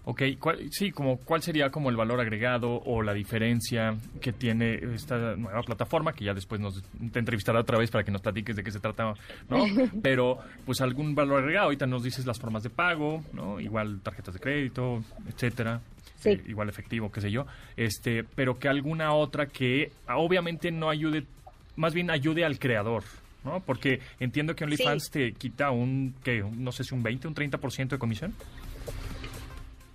[0.05, 4.75] Ok, ¿cuál- sí, como cuál sería como el valor agregado o la diferencia que tiene
[4.95, 6.83] esta nueva plataforma, que ya después nos
[7.13, 9.13] te entrevistará otra vez para que nos platiques de qué se trata,
[9.49, 9.59] ¿no?
[10.03, 13.61] Pero, pues algún valor agregado, ahorita nos dices las formas de pago, ¿no?
[13.61, 15.81] Igual tarjetas de crédito, etcétera.
[16.19, 16.31] Sí.
[16.31, 17.47] Eh, igual efectivo, qué sé yo.
[17.77, 21.25] Este, pero que alguna otra que ah, obviamente no ayude,
[21.77, 23.05] más bien ayude al creador,
[23.45, 23.61] ¿no?
[23.61, 25.11] Porque entiendo que OnlyFans Sí.
[25.13, 28.35] te quita un, que no sé si un 20, un 30% de comisión.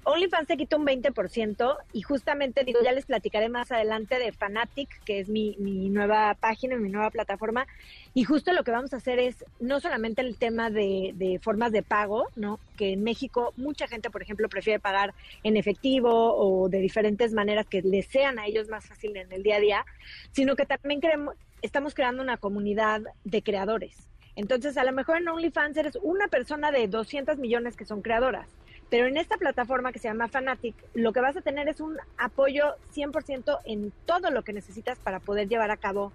[0.05, 5.03] OnlyFans te quita un 20% y justamente digo, ya les platicaré más adelante de Fanatic,
[5.03, 7.65] que es mi, mi nueva página, mi nueva plataforma.
[8.13, 11.71] Y justo lo que vamos a hacer es no solamente el tema de, de formas
[11.71, 12.59] de pago, ¿no?
[12.77, 17.65] Que en México mucha gente, por ejemplo, prefiere pagar en efectivo o de diferentes maneras
[17.65, 19.85] que les sean a ellos más fácil en el día a día,
[20.31, 23.97] sino que también queremos, estamos creando una comunidad de creadores.
[24.35, 28.47] Entonces, a lo mejor en OnlyFans eres una persona de 200 millones que son creadoras.
[28.95, 31.97] Pero en esta plataforma que se llama Fanatic, lo que vas a tener es un
[32.17, 36.13] apoyo 100% en todo lo que necesitas para poder llevar a cabo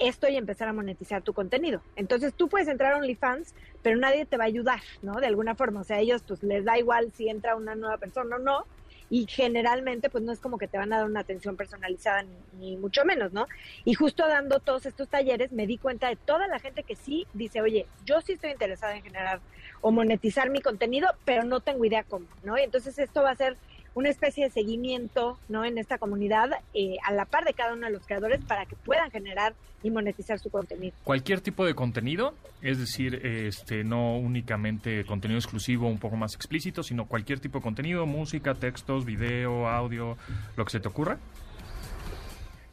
[0.00, 1.80] esto y empezar a monetizar tu contenido.
[1.94, 3.54] Entonces tú puedes entrar a OnlyFans,
[3.84, 5.20] pero nadie te va a ayudar, ¿no?
[5.20, 5.82] De alguna forma.
[5.82, 8.64] O sea, ellos pues les da igual si entra una nueva persona o no.
[9.10, 12.36] Y generalmente pues no es como que te van a dar una atención personalizada ni,
[12.58, 13.46] ni mucho menos, ¿no?
[13.84, 17.26] Y justo dando todos estos talleres me di cuenta de toda la gente que sí
[17.32, 19.40] dice, oye, yo sí estoy interesada en generar
[19.80, 22.58] o monetizar mi contenido, pero no tengo idea cómo, ¿no?
[22.58, 23.56] Y entonces esto va a ser
[23.98, 25.64] una especie de seguimiento, ¿no?
[25.64, 28.76] En esta comunidad, eh, a la par de cada uno de los creadores para que
[28.76, 30.94] puedan generar y monetizar su contenido.
[31.02, 32.32] cualquier tipo de contenido,
[32.62, 37.62] es decir, este no únicamente contenido exclusivo un poco más explícito, sino cualquier tipo de
[37.64, 40.16] contenido, música, textos, video, audio,
[40.56, 41.18] lo que se te ocurra.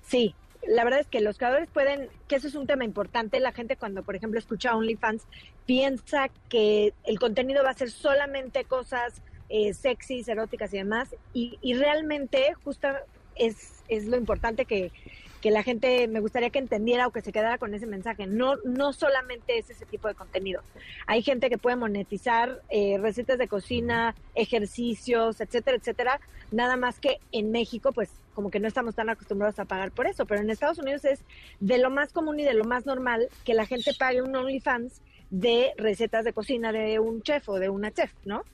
[0.05, 0.35] Sí,
[0.67, 3.77] la verdad es que los creadores pueden, que eso es un tema importante, la gente
[3.77, 5.23] cuando, por ejemplo, escucha OnlyFans
[5.65, 11.57] piensa que el contenido va a ser solamente cosas eh, sexys, eróticas y demás, y,
[11.61, 12.87] y realmente justo
[13.35, 14.91] es, es lo importante que,
[15.45, 18.25] que la gente me gustaría que entendiera o que se quedara con ese mensaje.
[18.25, 20.63] No, no solamente es ese tipo de contenido.
[21.05, 26.19] Hay gente que puede monetizar eh, recetas de cocina, ejercicios, etcétera, etcétera.
[26.51, 30.07] Nada más que en México, pues como que no estamos tan acostumbrados a pagar por
[30.07, 30.25] eso.
[30.25, 31.19] Pero en Estados Unidos es
[31.59, 35.03] de lo más común y de lo más normal que la gente pague un OnlyFans
[35.29, 38.45] de recetas de cocina de un chef o de una chef, ¿no?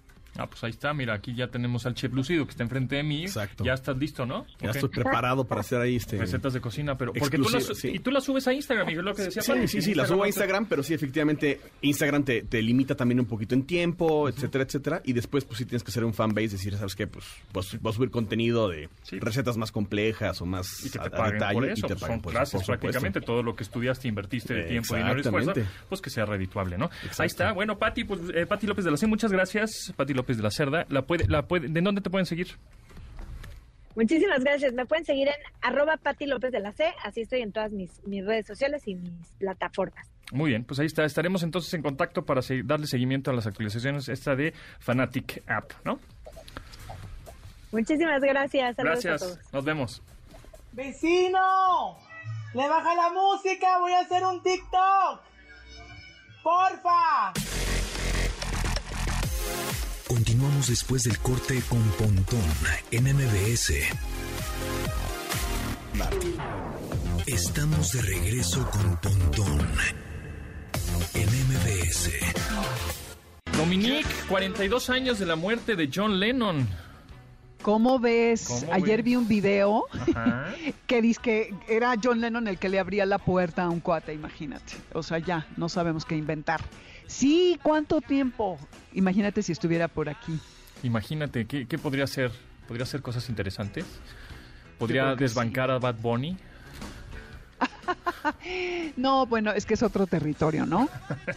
[0.42, 3.04] Ah, pues ahí está, mira, aquí ya tenemos al chef Lucido que está enfrente de
[3.04, 3.24] mí.
[3.24, 3.64] Exacto.
[3.64, 4.46] Ya estás listo, ¿no?
[4.60, 4.76] Ya Ok.
[4.76, 6.18] estoy preparado para hacer ahí este...
[6.18, 7.90] Recetas de cocina, pero porque tú las, sí.
[7.94, 10.24] y tú las subes a Instagram, Miguel, lo que decía Sí, sí, sí, la subo
[10.24, 14.64] a Instagram, pero sí, efectivamente, Instagram te, te limita también un poquito en tiempo, etcétera,
[14.64, 15.02] etcétera.
[15.06, 17.08] Y después, pues sí tienes que hacer un fanbase, decir, ¿sabes qué?
[17.08, 19.20] Pues vas, a subir contenido de Sí.
[19.20, 21.88] recetas más complejas o más y que a- te a paguen detalle, por y eso,
[21.88, 25.22] te pues, paguen son clases prácticamente, todo lo que estudiaste, invertiste de tiempo, dinero y
[25.22, 25.54] esfuerzo,
[25.90, 26.90] pues que sea redituable, ¿no?
[27.20, 30.31] Ahí está, bueno, Pati, pues eh, Pati López de la C, muchas gracias, Pati López
[30.38, 32.58] de la Cerda, la puede, la puede, ¿de dónde te pueden seguir?
[33.96, 34.74] Muchísimas gracias.
[34.74, 36.94] Me pueden seguir en arroba Pati López de la C.
[37.04, 40.08] Así estoy en todas mis, mis redes sociales y mis plataformas.
[40.32, 43.48] Muy bien, pues ahí está, estaremos entonces en contacto para se- darle seguimiento a las
[43.48, 46.00] actualizaciones esta de Fanatic App, ¿no?
[47.74, 48.76] Muchísimas gracias.
[48.78, 49.54] Saludos a Gracias, todos.
[49.54, 50.02] nos vemos.
[50.72, 51.98] ¡Vecino!
[52.54, 53.78] ¡Le baja la música!
[53.80, 55.22] ¡Voy a hacer un TikTok!
[56.44, 57.34] ¡Porfa!
[60.12, 62.44] Continuamos después del corte con Pontón
[62.92, 63.72] en MBS.
[67.26, 69.66] Estamos de regreso con Pontón
[71.14, 72.10] en MBS.
[73.58, 76.68] Dominique, 42 años de la muerte de John Lennon.
[77.62, 78.48] ¿Cómo ves?
[78.50, 79.06] ¿Cómo Ayer ves?
[79.06, 80.54] vi un video Ajá.
[80.88, 84.14] que dice que era John Lennon el que le abría la puerta a un cuate,
[84.14, 84.74] imagínate.
[84.92, 86.60] O sea, ya, no sabemos qué inventar.
[87.12, 88.58] Sí, ¿cuánto tiempo?
[88.94, 90.40] Imagínate si estuviera por aquí.
[90.82, 92.32] Imagínate, ¿qué, qué podría ser?
[92.68, 93.86] ¿Podría ser cosas interesantes?
[94.80, 96.38] ¿Podría desbancar a Bad Bunny?
[98.98, 100.90] No, bueno, es que es otro territorio, ¿no?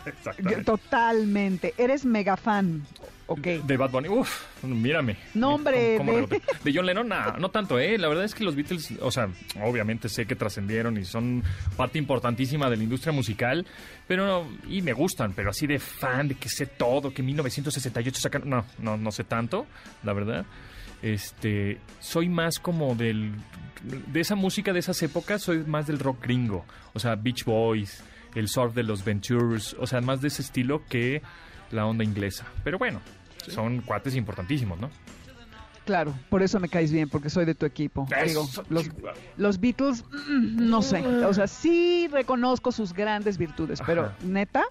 [0.64, 1.74] Totalmente.
[1.76, 2.86] Eres mega fan.
[3.26, 3.40] Ok.
[3.40, 5.16] De Bad Bunny, uff, mírame.
[5.32, 6.42] No, hombre, ¿Cómo- cómo de-?
[6.64, 7.96] De John Lennon, nah, no tanto, ¿eh?
[7.96, 9.28] La verdad es que los Beatles, o sea,
[9.62, 11.42] obviamente sé que trascendieron y son
[11.76, 13.66] parte importantísima de la industria musical,
[14.06, 18.50] pero, y me gustan, pero así de fan, de que sé todo, que 1968 sacaron,
[18.50, 19.66] no, no, no sé tanto,
[20.02, 20.44] la verdad.
[21.02, 23.32] Este, soy más como del,
[23.82, 28.02] de esa música de esas épocas, soy más del rock gringo, o sea, Beach Boys,
[28.34, 31.22] el surf de los Ventures, o sea, más de ese estilo que
[31.74, 32.46] la onda inglesa.
[32.62, 33.00] Pero bueno,
[33.48, 34.90] son cuates importantísimos, ¿no?
[35.84, 38.06] Claro, por eso me caes bien, porque soy de tu equipo.
[38.26, 38.48] Digo,
[39.36, 41.06] los, Beatles, mm, no sé.
[41.06, 44.62] O sea, sí reconozco sus grandes virtudes, pero neta,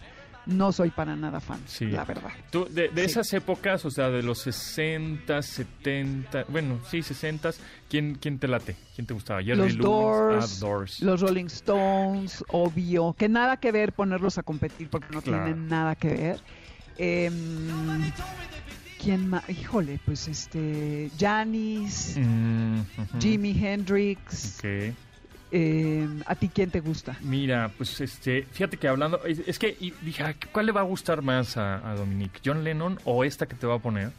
[0.48, 1.86] no soy para nada fan, Sí.
[1.86, 2.32] la verdad.
[2.50, 3.12] Tú, de, de Sí.
[3.12, 7.52] esas épocas, o sea, de los 60, 70, bueno, sí, 60,
[7.90, 8.76] ¿quién, quién te late?
[8.96, 9.42] ¿Quién te gustaba?
[9.44, 11.00] Jerry Los Lewis, Doors, ah, Doors.
[11.02, 15.46] los Rolling Stones, obvio, que nada que ver ponerlos a competir porque no Claro.
[15.46, 16.40] tienen nada que ver.
[16.98, 18.12] Em,
[19.02, 19.50] ¿Quién más?
[19.50, 22.80] Híjole, pues este, Janis, Mm.
[23.20, 24.60] Jimi Hendrix.
[24.60, 24.94] Ok.
[25.52, 27.18] em, ¿A ti quién te gusta?
[27.22, 30.86] Mira, pues este, fíjate que hablando, es, es que y dije, ¿cuál le va a
[30.86, 32.40] gustar más a, a Dominique?
[32.44, 34.12] ¿John Lennon o esta que te va a poner?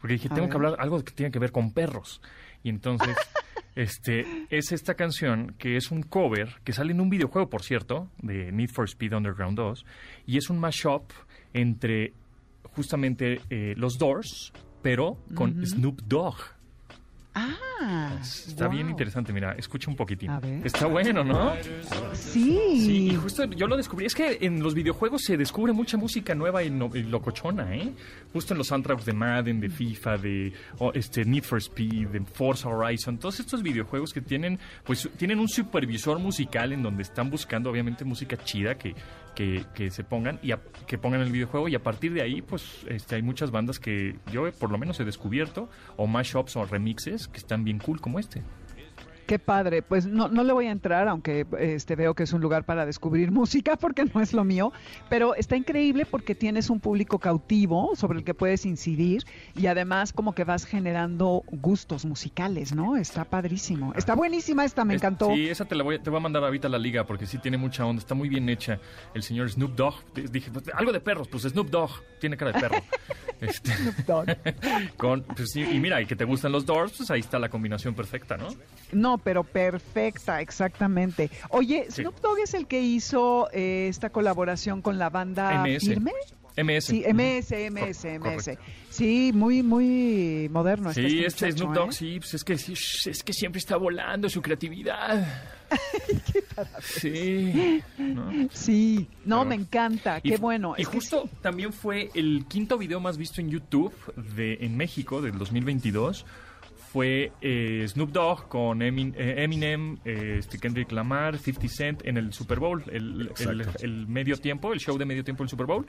[0.00, 2.20] Porque dije, A tengo que hablar algo que tiene que ver con perros.
[2.62, 3.16] Y entonces,
[3.74, 8.08] este, es esta canción que es un cover que sale en un videojuego, por cierto,
[8.18, 9.84] de Need for Speed Underground 2,
[10.26, 11.10] y es un mashup
[11.56, 12.12] entre
[12.74, 15.66] justamente eh, los Doors, pero con.
[15.66, 16.36] Snoop Dogg.
[17.34, 17.56] Ah,
[18.48, 20.30] Está bien interesante, mira, escucha un poquitín.
[20.64, 21.52] Está bueno, ¿no?
[22.14, 22.58] Sí.
[22.80, 24.06] Sí, y justo yo lo descubrí.
[24.06, 27.92] Es que en los videojuegos se descubre mucha música nueva y, no- y locochona, ¿eh?
[28.32, 32.20] Justo en los soundtracks de Madden, de FIFA, de o, este Need for Speed, de
[32.20, 37.30] Forza Horizon, todos estos videojuegos que tienen, pues, tienen un supervisor musical en donde están
[37.30, 38.94] buscando, obviamente, música chida que,
[39.34, 42.42] que, que se pongan y a- que pongan el videojuego y a partir de ahí,
[42.42, 46.64] pues, este, hay muchas bandas que yo, por lo menos, he descubierto o mashups o
[46.64, 48.42] remixes que están bien cool como este.
[49.26, 49.82] Qué padre.
[49.82, 52.86] Pues no, no le voy a entrar, aunque este veo que es un lugar para
[52.86, 54.72] descubrir música, porque no es lo mío.
[55.08, 59.24] Pero está increíble porque tienes un público cautivo sobre el que puedes incidir
[59.56, 62.96] y además como que vas generando gustos musicales, ¿no?
[62.96, 63.92] Está padrísimo.
[63.94, 65.34] Está buenísima esta, me Es- encantó.
[65.34, 67.26] Sí, esa te la voy, a- te voy a mandar ahorita a la liga porque
[67.26, 68.78] sí tiene mucha onda, está muy bien hecha.
[69.14, 69.94] El señor Snoop Dogg,
[70.30, 72.76] dije, pues, algo de perros, pues Snoop Dogg, tiene cara de perro.
[73.38, 73.70] Este,
[74.96, 77.50] con, pues, sí, y mira, y que te gustan los Doors, pues ahí está la
[77.50, 78.48] combinación perfecta, ¿no?
[78.92, 81.30] No, pero perfecta, exactamente.
[81.50, 82.02] Oye, Sí.
[82.02, 85.80] Snoop Dogg es el que hizo eh, esta colaboración con la banda MS.
[85.86, 86.12] Firme.
[86.58, 86.84] MS.
[86.86, 87.04] Sí.
[87.06, 88.18] MS, MS, Cor- MS.
[88.46, 88.64] correcto.
[88.88, 90.90] Sí, muy, muy moderno.
[90.94, 91.92] Sí, este este muchacho, Snoop Dogg, ¿eh?
[91.92, 92.72] sí, pues es que, sí,
[93.10, 95.26] es que siempre está volando su creatividad.
[96.80, 97.82] Sí.
[97.98, 98.30] ¿no?
[98.52, 100.74] Sí, no, Pero- me encanta, Y qué bueno.
[100.78, 103.92] Y Es que justo también fue el quinto video más visto en YouTube
[104.34, 106.24] de, en México del 2022.
[106.96, 112.16] Fue eh, Snoop Dogg con Emin- eh, Eminem, eh, este Kendrick Lamar, 50 Cent en
[112.16, 115.66] el Super Bowl, el, el- el medio tiempo, el show de medio tiempo del Super
[115.66, 115.84] Bowl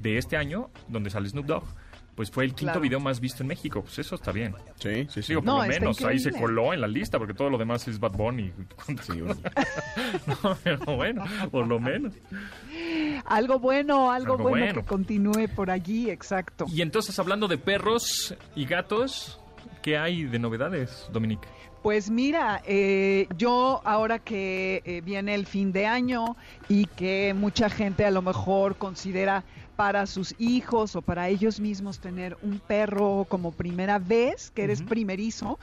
[0.00, 1.64] de este año, donde sale Snoop Dogg.
[2.16, 2.80] Pues fue el quinto Claro.
[2.80, 3.80] video más visto en México.
[3.82, 4.52] Pues eso está bien.
[4.74, 5.28] Sí, sí, sí.
[5.28, 7.86] Digo, por No, lo menos ahí se coló en la lista, porque todo lo demás
[7.86, 8.50] es Bad Bunny.
[9.02, 9.36] Sí, bueno.
[10.42, 12.12] No, pero bueno, por lo menos.
[13.24, 14.80] algo bueno, algo, Algo bueno, bueno.
[14.82, 16.66] que continúe por allí, exacto.
[16.68, 19.39] Y entonces, hablando de perros y gatos,
[19.82, 21.48] ¿qué hay de novedades, Dominique?
[21.82, 26.36] Pues mira, eh, yo ahora que eh, viene el fin de año
[26.68, 32.00] y que mucha gente a lo mejor considera para sus hijos o para ellos mismos
[32.00, 35.58] tener un perro como primera vez, que eres primerizo,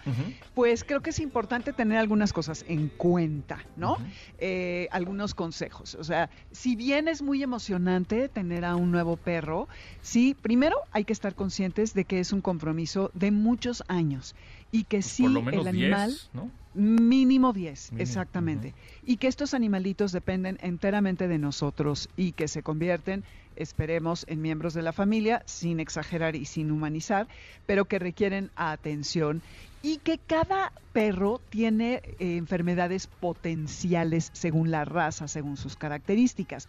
[0.55, 3.95] pues creo que es importante tener algunas cosas en cuenta, ¿no?
[4.39, 5.93] Eh, algunos consejos.
[5.93, 9.67] O sea, si bien es muy emocionante tener a un nuevo perro,
[10.01, 14.33] sí, primero hay que estar conscientes de que es un compromiso de muchos años
[14.71, 16.51] y que sí Por lo menos el 10, animal ¿no?
[16.73, 18.75] Mínimo 10, Mínimo, exactamente.
[19.03, 23.23] Y que estos animalitos dependen enteramente de nosotros y que se convierten,
[23.55, 27.27] esperemos, en miembros de la familia, sin exagerar y sin humanizar,
[27.65, 29.41] pero que requieren atención
[29.81, 36.67] y que cada perro tiene eh, enfermedades potenciales según la raza, según sus características.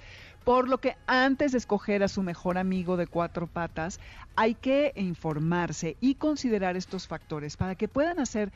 [0.48, 4.00] Por lo que antes de escoger a su mejor amigo de cuatro patas,
[4.34, 8.50] hay que informarse y considerar estos factores para que puedan hacer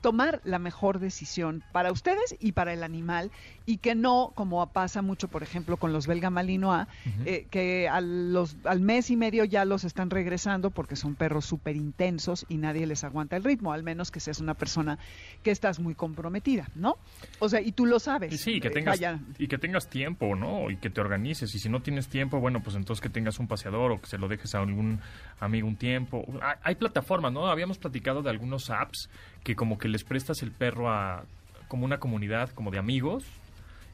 [0.00, 3.30] tomar la mejor decisión para ustedes y para el animal
[3.64, 6.86] y que no, como pasa mucho, por ejemplo, con los belga malinois,
[7.24, 11.46] eh, que al, los, al mes y medio ya los están regresando porque son perros
[11.46, 14.98] súper intensos y nadie les aguanta el ritmo, al menos que seas una persona
[15.42, 16.96] que estás muy comprometida, ¿no?
[17.38, 18.38] O sea, y tú lo sabes.
[18.40, 20.70] Sí, que Eh, tengas, vaya, y que tengas tiempo, ¿no?
[20.70, 21.54] Y que te organices.
[21.54, 24.18] Y si no tienes tiempo, bueno, pues entonces que tengas un paseador o que se
[24.18, 25.00] lo dejes a algún
[25.40, 26.24] amigo un tiempo.
[26.42, 27.46] Hay, hay plataformas, ¿no?
[27.46, 29.08] Habíamos platicado de algunos apps
[29.46, 31.22] que como que les prestas el perro a
[31.68, 33.22] como una comunidad, como de amigos,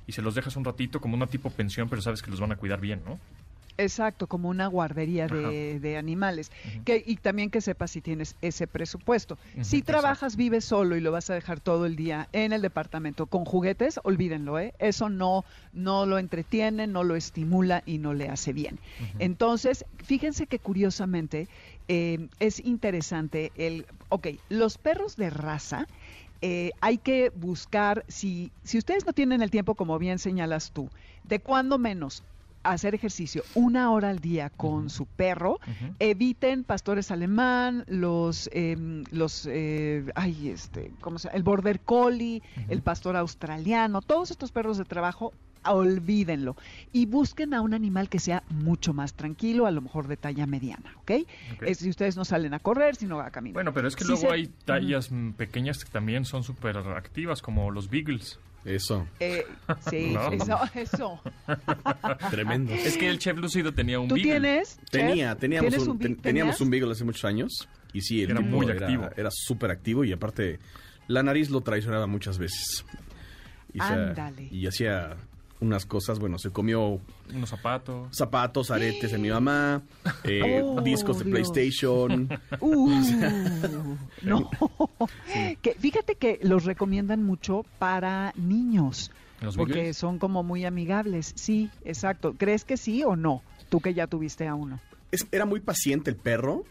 [0.06, 2.52] y se los dejas un ratito como una tipo pensión, pero sabes que los van
[2.52, 3.18] a cuidar bien, ¿no?
[3.78, 6.50] Exacto, como una guardería de, de animales.
[6.84, 9.38] que, y también que sepas si tienes ese presupuesto.
[9.54, 9.84] Si exacto.
[9.84, 13.44] trabajas, vives solo y lo vas a dejar todo el día en el departamento con
[13.44, 14.74] juguetes, olvídenlo, ¿eh?
[14.78, 18.78] Eso no, no lo entretiene, no lo estimula y no le hace bien.
[19.18, 21.48] Entonces, fíjense que curiosamente
[21.88, 23.86] eh, es interesante el...
[24.08, 25.86] Ok, los perros de raza...
[26.44, 30.90] eh, hay que buscar, si, si ustedes no tienen el tiempo, como bien señalas tú,
[31.22, 32.24] de cuándo menos
[32.64, 35.58] hacer ejercicio una hora al día con su perro,
[35.98, 41.36] eviten pastores alemán, los, em, los, eh, ay, este, ¿cómo se llama?
[41.36, 45.32] El border collie, el pastor australiano, todos estos perros de trabajo,
[45.64, 46.56] olvídenlo
[46.92, 50.46] y busquen a un animal que sea mucho más tranquilo, a lo mejor de talla
[50.46, 51.10] mediana, ¿ok?
[51.54, 51.62] Ok.
[51.62, 53.54] Eh, si ustedes no salen a correr, sino a caminar.
[53.54, 56.76] Bueno, pero es que Sí luego se- hay tallas mm, pequeñas que también son súper
[56.78, 58.38] activas, como los beagles.
[58.64, 59.44] Eso, Eh,
[59.90, 60.30] sí, No.
[60.32, 61.20] eso, eso.
[62.30, 62.72] tremendo.
[62.72, 64.30] Es que el chef Lucido tenía un ¿Tú beagle.
[64.40, 64.78] tienes?
[64.90, 68.40] Tenía, teníamos ¿Tienes un, ten- teníamos un Beagle hace muchos años y sí, el Era
[68.40, 69.08] tipo muy activo.
[69.16, 70.58] Era súper activo y aparte
[71.08, 72.84] la nariz lo traicionaba muchas veces.
[73.74, 74.48] Y, Ándale.
[74.50, 75.16] y hacía
[75.62, 77.00] unas cosas, bueno, se comió
[77.34, 78.14] Unos zapatos.
[78.14, 79.82] zapatos, aretes de mi mamá,
[80.24, 81.50] eh, Oh, discos de Dios.
[81.50, 82.28] PlayStation.
[82.60, 82.90] Uh,
[84.22, 84.50] no.
[85.62, 89.10] Que, fíjate que los recomiendan mucho para niños.
[89.40, 91.32] Los porque son como muy amigables.
[91.36, 92.34] Sí, exacto.
[92.38, 93.42] ¿Crees que sí o no?
[93.70, 94.80] Tú que ya tuviste a uno.
[95.10, 96.64] Es- era muy paciente el perro.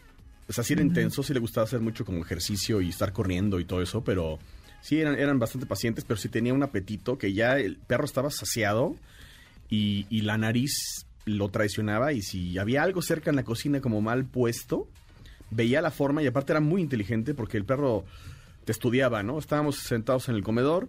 [0.48, 3.60] O sea, sí era intenso, sí le gustaba hacer mucho como ejercicio y estar corriendo
[3.60, 4.38] y todo eso, pero
[4.82, 8.30] sí eran, eran bastante pacientes, pero sí tenía un apetito que ya el perro estaba
[8.30, 8.94] saciado
[9.70, 14.02] y, y la nariz lo traicionaba y si había algo cerca en la cocina como
[14.02, 14.88] mal puesto,
[15.50, 18.04] veía la forma y aparte era muy inteligente porque el perro
[18.64, 19.38] te estudiaba, ¿no?
[19.38, 20.88] Estábamos sentados en el comedor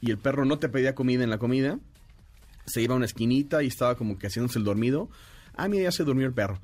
[0.00, 1.78] y el perro no te pedía comida en la comida,
[2.66, 5.08] se iba a una esquinita y estaba como que haciéndose el dormido.
[5.54, 6.60] Ah, mira, ya se durmió el perro.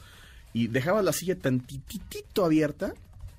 [0.52, 2.94] Y dejaba la silla tantitito abierta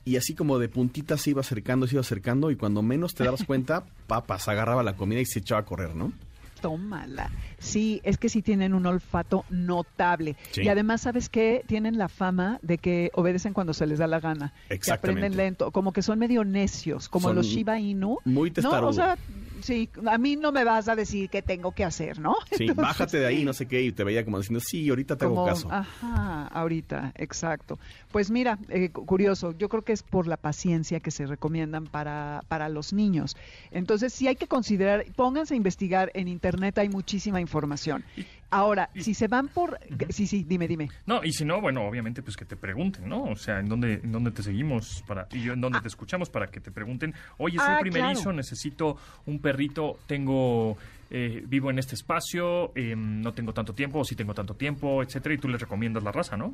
[0.06, 3.24] y así como de puntita se iba acercando, se iba acercando y cuando menos te
[3.26, 6.14] dabas cuenta, papas, agarraba la comida y se echaba a correr, ¿no?
[6.62, 7.30] Tómala.
[7.60, 10.36] Sí, es que sí tienen un olfato notable.
[10.52, 10.62] Sí.
[10.64, 11.64] Y además, ¿sabes qué?
[11.68, 14.54] Tienen la fama de que obedecen cuando se les da la gana.
[14.70, 15.20] Que Exactamente.
[15.26, 18.18] aprenden lento, como que son medio necios, como Son los Shiba Inu.
[18.26, 18.92] muy No, testarudos.
[18.92, 19.18] o sea,
[19.66, 22.36] sí, a mí no me vas a decir qué tengo que hacer, ¿no?
[22.52, 25.18] Sí, Entonces, bájate de ahí, no sé qué, y te veía como diciendo, sí, ahorita
[25.18, 25.68] te hago como, caso.
[25.72, 27.80] Ajá, ahorita, exacto.
[28.12, 31.86] Pues mira, eh, cu- curioso, yo creo que es por la paciencia que se recomiendan
[31.86, 33.36] para, para los niños.
[33.72, 38.04] Entonces, sí hay que considerar, pónganse a investigar, en internet hay muchísima información.
[38.52, 39.80] Ahora, y- si se van por...
[40.10, 40.90] Sí, sí, dime, dime.
[41.06, 43.24] No, y si no, bueno, obviamente pues que te pregunten, ¿no?
[43.24, 46.30] O sea, en dónde, en dónde te seguimos para y yo en dónde te escuchamos
[46.30, 48.38] para que te pregunten, oye, soy Ah, primerizo, claro.
[48.38, 50.78] necesito un perrito, tengo,
[51.10, 55.02] eh, vivo en este espacio, eh, no tengo tanto tiempo, o sí tengo tanto tiempo,
[55.04, 56.54] etcétera, y tú les recomiendas la raza, ¿no?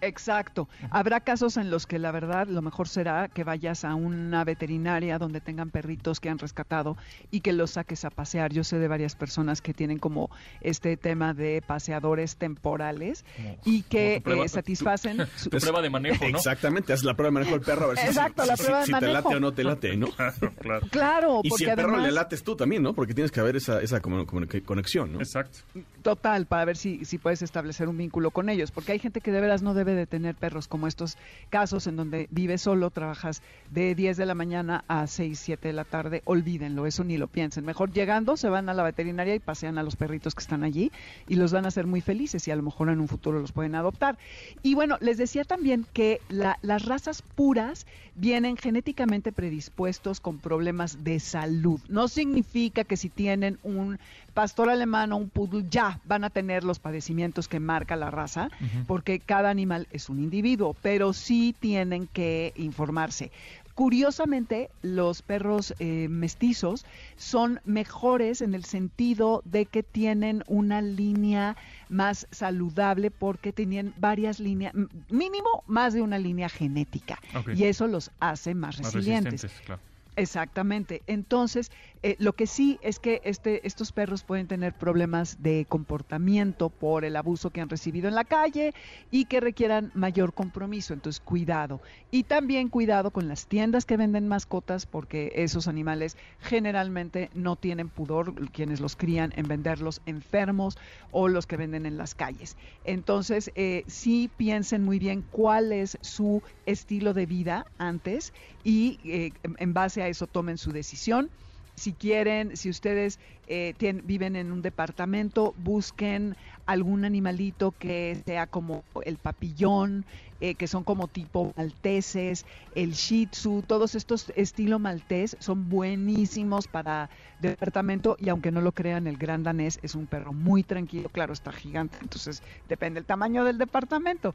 [0.00, 0.68] Exacto.
[0.90, 5.18] Habrá casos en los que la verdad lo mejor será que vayas a una veterinaria
[5.18, 6.96] donde tengan perritos que han rescatado
[7.30, 8.52] y que los saques a pasear.
[8.52, 13.82] Yo sé de varias personas que tienen como este tema de paseadores temporales Como- y
[13.82, 16.36] que prueba- eh, satisfacen su- Tu prueba de manejo, ¿no?
[16.38, 18.62] Exactamente, haz la prueba de manejo del perro a ver si, Exacto, si- la si-
[18.62, 19.12] prueba de si te manejo.
[19.12, 20.06] late o no te late, ¿no?
[20.16, 20.86] Claro, claro.
[20.90, 22.94] Claro, Y porque si el perro además, le lates tú también, ¿no?
[22.94, 25.18] Porque tienes que haber esa, esa como- como- conexión, ¿no?
[25.20, 25.58] Exacto.
[26.02, 29.32] total, para ver si, si puedes establecer un vínculo con ellos, porque hay gente que
[29.32, 31.16] de veras no debe de tener perros como estos
[31.48, 35.74] casos en donde vives solo, trabajas de 10 de la mañana a 6, 7 de
[35.74, 37.64] la tarde, olvídenlo, eso ni lo piensen.
[37.64, 40.90] Mejor llegando se van a la veterinaria y pasean a los perritos que están allí
[41.28, 43.52] y los van a hacer muy felices y a lo mejor en un futuro los
[43.52, 44.18] pueden adoptar.
[44.62, 51.04] Y bueno, les decía también que la- las razas puras vienen genéticamente predispuestos con problemas
[51.04, 51.80] de salud.
[51.88, 53.98] No significa que si tienen un
[54.40, 58.48] pastor alemán o un poodle ya van a tener los padecimientos que marca la raza,
[58.86, 63.30] porque cada animal es un individuo, pero sí tienen que informarse.
[63.74, 66.86] Curiosamente, los perros eh, mestizos
[67.16, 71.54] son mejores en el sentido de que tienen una línea
[71.90, 74.72] más saludable porque tenían varias líneas,
[75.10, 77.18] mínimo más de una línea genética.
[77.54, 79.44] Y eso los hace más, Más resilientes.
[79.66, 79.82] claro.
[80.16, 81.02] Exactamente.
[81.06, 81.70] Entonces,
[82.02, 87.04] eh, lo que sí es que este, estos perros pueden tener problemas de comportamiento por
[87.04, 88.72] el abuso que han recibido en la calle
[89.10, 90.92] y que requieran mayor compromiso.
[90.92, 91.80] Entonces, cuidado.
[92.10, 97.88] Y también cuidado con las tiendas que venden mascotas porque esos animales generalmente no tienen
[97.88, 100.74] pudor quienes los crían en venderlos enfermos
[101.10, 102.56] o los que venden en las calles.
[102.84, 108.32] Entonces, eh, sí piensen muy bien cuál es su estilo de vida antes
[108.62, 109.72] y eh, en- en
[110.02, 111.30] a eso tomen su decisión.
[111.76, 113.74] Si quieren, si ustedes eh,
[114.04, 116.36] viven en un departamento, busquen
[116.66, 120.04] algún animalito que sea como el papillón,
[120.40, 122.44] eh, que son como tipo malteses,
[122.74, 128.72] el shih tzu, todos estos estilo maltés son buenísimos para departamento y aunque no lo
[128.72, 133.06] crean, el gran danés es un perro muy tranquilo, claro, está gigante, entonces depende del
[133.06, 134.34] tamaño del departamento.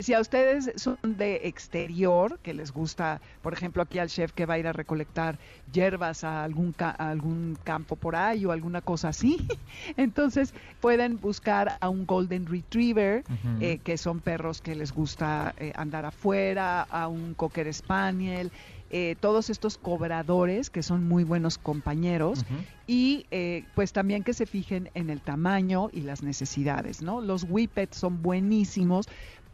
[0.00, 4.46] Si a ustedes son de exterior, que les gusta, por ejemplo, aquí al chef que
[4.46, 5.40] va a ir a recolectar
[5.72, 9.48] hierbas a algún, ca- a algún campo por ahí o alguna cosa así,
[9.96, 13.24] entonces pueden buscar a un Golden Retriever,
[13.60, 18.52] eh, que son perros que les gusta eh, andar afuera, a un Cocker Spaniel,
[18.90, 22.44] eh, todos estos cobradores que son muy buenos compañeros
[22.86, 27.20] y eh, pues también que se fijen en el tamaño y las necesidades, ¿no?
[27.20, 29.06] Los Whippets son buenísimos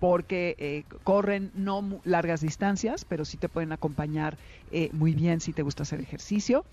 [0.04, 4.36] porque eh, corren no largas distancias, pero sí te pueden acompañar
[4.70, 6.66] eh, muy bien si te gusta hacer ejercicio.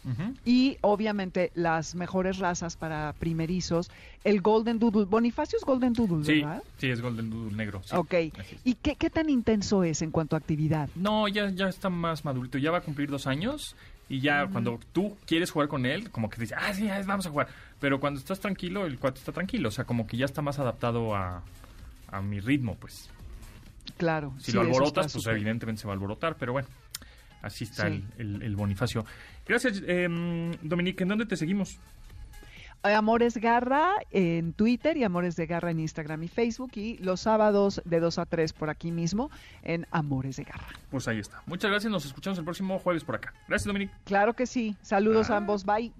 [0.43, 3.89] Y obviamente las mejores razas para primerizos,
[4.25, 5.05] el Golden Doodle.
[5.05, 6.61] Bonifacio es Golden Doodle, Sí, ¿verdad?
[6.77, 7.81] sí, es Golden Doodle negro.
[7.85, 7.95] sí.
[7.95, 8.13] ok.
[8.65, 10.89] ¿Y qué, qué tan intenso es en cuanto a actividad?
[10.95, 13.77] No, ya, ya está más madurito, ya va a cumplir dos años
[14.09, 17.29] y ya cuando tú quieres jugar con él, como que dices, ah, sí, vamos a
[17.29, 17.47] jugar.
[17.79, 20.59] Pero cuando estás tranquilo, el cuate está tranquilo, o sea, como que ya está más
[20.59, 21.43] adaptado a,
[22.11, 23.09] a mi ritmo, pues.
[23.97, 24.33] Claro.
[24.39, 26.67] Si sí, lo alborotas, pues evidentemente se va a alborotar, pero bueno,
[27.41, 28.03] así está Sí.
[28.17, 29.05] el, el- el Bonifacio.
[29.47, 30.07] Gracias, eh,
[30.61, 31.77] Dominique, ¿en dónde te seguimos?
[32.83, 37.21] Eh, Amores Garra en Twitter y Amores de Garra en Instagram y Facebook y los
[37.21, 39.29] sábados de 2 a 3 por aquí mismo
[39.61, 40.65] en Amores de Garra.
[40.89, 41.43] Pues ahí está.
[41.45, 43.33] Muchas gracias, nos escuchamos el próximo jueves por acá.
[43.47, 43.93] Gracias, Dominique.
[44.05, 44.75] Claro que sí.
[44.81, 45.35] Saludos Ah.
[45.35, 45.63] a ambos.
[45.63, 45.93] Bye.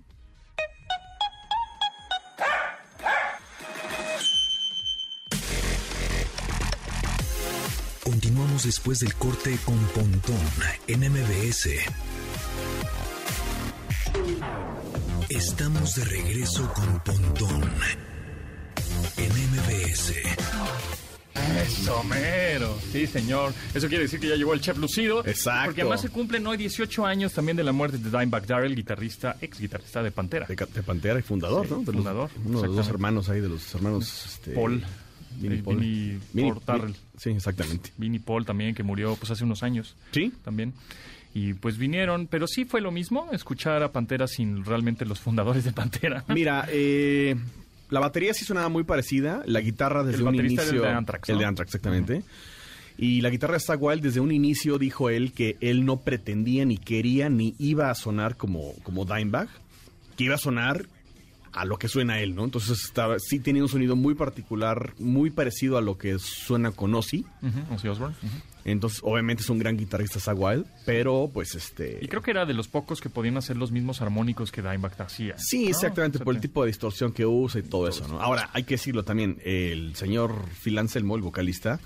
[8.59, 10.37] Después del corte con Pontón
[10.85, 11.69] en MBS.
[15.29, 17.63] Estamos de regreso con Pontón
[19.17, 20.13] en MBS.
[21.65, 22.77] Eso, mero.
[22.91, 23.53] Sí, señor.
[23.73, 25.25] Eso quiere decir que ya llegó el chef lucido.
[25.25, 25.67] Exacto.
[25.67, 29.37] Porque además se cumplen hoy 18 años también de la muerte de Dimebag Darrell, guitarrista,
[29.41, 30.45] ex guitarrista de Pantera.
[30.45, 31.79] De, Pantera y fundador, Sí, ¿no?
[31.79, 34.25] De fundador, Los, uno de los hermanos ahí, de los hermanos...
[34.25, 34.83] Este, Paul.
[35.39, 35.77] Vinnie Eh, Paul.
[35.77, 36.95] Vinnie Vinnie- Paul Darrell.
[37.17, 37.91] Sí, exactamente.
[37.97, 40.73] Vinnie Paul también, que murió pues hace unos años Sí, también.
[41.33, 45.63] Y pues vinieron, pero sí fue lo mismo escuchar a Pantera sin realmente los fundadores
[45.63, 46.25] de Pantera.
[46.27, 47.35] Mira, eh,
[47.89, 49.41] la batería sí sonaba muy parecida.
[49.45, 50.81] La guitarra desde El un era el inicio.
[50.81, 52.23] de Anthrax, El de Anthrax, exactamente.
[52.97, 56.65] Y la guitarra de Zach Wild desde un inicio dijo él que él no pretendía
[56.65, 59.47] ni quería ni iba a sonar como, como Dimebag,
[60.17, 60.85] que iba a sonar
[61.53, 62.43] a lo que suena él, ¿no?
[62.45, 66.93] Entonces estaba, sí tenía un sonido muy particular, muy parecido a lo que suena con
[66.95, 67.25] Ozzy.
[67.41, 68.15] Ujú, Ozzy Osbourne.
[68.63, 71.99] Entonces, obviamente es un gran guitarrista Wild, pero pues este...
[72.01, 75.01] Y creo que era de los pocos que podían hacer los mismos armónicos que Dimebag
[75.01, 75.35] hacía.
[75.37, 75.69] Sí, ¿no?
[75.69, 78.21] exactamente, por el tipo de distorsión que usa y todo eso, ¿no?
[78.21, 81.79] Ahora, hay que decirlo también, el señor Phil Anselmo, el vocalista,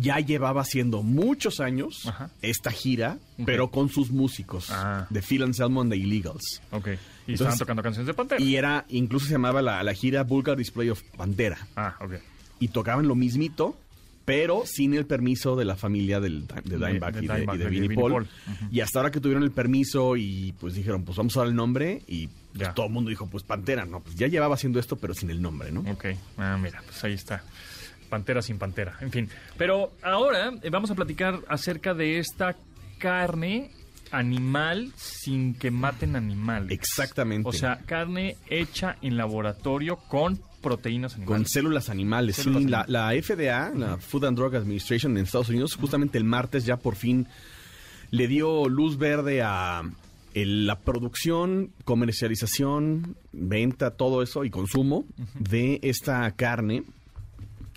[0.00, 2.30] ya llevaba haciendo muchos años Ajá.
[2.42, 5.06] esta gira, pero con sus músicos, Ah.
[5.10, 6.60] de Phil Anselmo and the Illegals.
[6.70, 6.86] Ok.
[6.88, 7.00] Y Entonces-
[7.40, 8.42] estaban tocando canciones de Pantera.
[8.42, 11.58] Y era, incluso se llamaba la, la gira Vulgar Display of Pantera.
[11.76, 12.14] Ah, ok.
[12.60, 13.76] Y tocaban lo mismito,
[14.24, 17.58] pero sin el permiso de la familia del, de Dimebag de y de, Dimebag, y
[17.58, 18.28] de de Vinnie Vinnie Paul.
[18.70, 21.54] Y hasta ahora que tuvieron el permiso y pues dijeron, pues vamos a dar el
[21.54, 24.96] nombre y pues, todo el mundo dijo, pues Pantera, no, pues ya llevaba haciendo esto,
[24.96, 25.80] pero sin el nombre, ¿no?
[25.90, 26.06] Ok.
[26.36, 27.42] Ah, mira, pues ahí está.
[28.08, 29.28] Pantera sin pantera, en fin.
[29.56, 32.56] Pero ahora eh, vamos a platicar acerca de esta
[32.98, 33.70] carne
[34.10, 36.70] animal sin que maten animales.
[36.72, 37.48] Exactamente.
[37.48, 41.52] O sea, carne hecha en laboratorio con proteínas Con animales.
[41.52, 42.36] células animales.
[42.36, 42.50] sí.
[42.66, 46.96] La FDA, la Food and Drug Administration en Estados Unidos, justamente el martes ya por
[46.96, 47.26] fin
[48.10, 49.82] le dio luz verde a
[50.34, 55.04] el- la producción, comercialización, venta, todo eso y consumo
[55.38, 56.82] de esta carne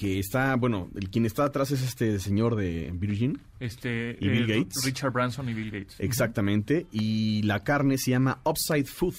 [0.02, 4.50] que está, bueno, el quien está atrás es este señor de Virgin, Este, ¿Y Bill
[4.50, 4.84] eh, Gates?
[4.84, 5.96] Richard Branson y Bill Gates.
[6.00, 9.14] exactamente, y la carne se llama Upside Food.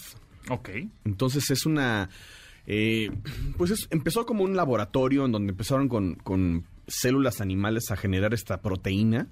[0.48, 0.70] Ok.
[1.04, 2.10] Entonces es una...
[2.66, 3.12] eh,
[3.56, 8.34] pues es- empezó como un laboratorio en donde empezaron con, con células animales a generar
[8.34, 9.28] esta proteína.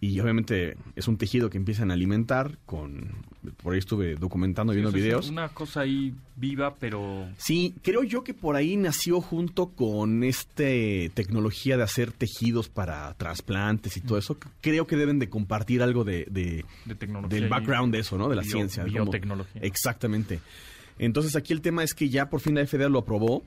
[0.00, 3.24] Y obviamente es un tejido que empiezan a alimentar con...
[3.62, 5.28] Por ahí estuve documentando, viendo Eso es videos.
[5.30, 7.28] Una cosa ahí viva, pero...
[7.38, 13.12] Sí, creo yo que por ahí nació junto con este tecnología de hacer tejidos para
[13.14, 14.36] trasplantes y todo eso.
[14.60, 18.16] Creo que deben de compartir algo de, de- De tecnología del y- background de eso,
[18.16, 18.28] ¿no?
[18.28, 18.84] De la bio- ciencia.
[18.84, 19.60] biotecnología.
[19.62, 20.40] Exactamente.
[20.98, 23.42] Entonces aquí el tema es que ya por fin la FDA lo aprobó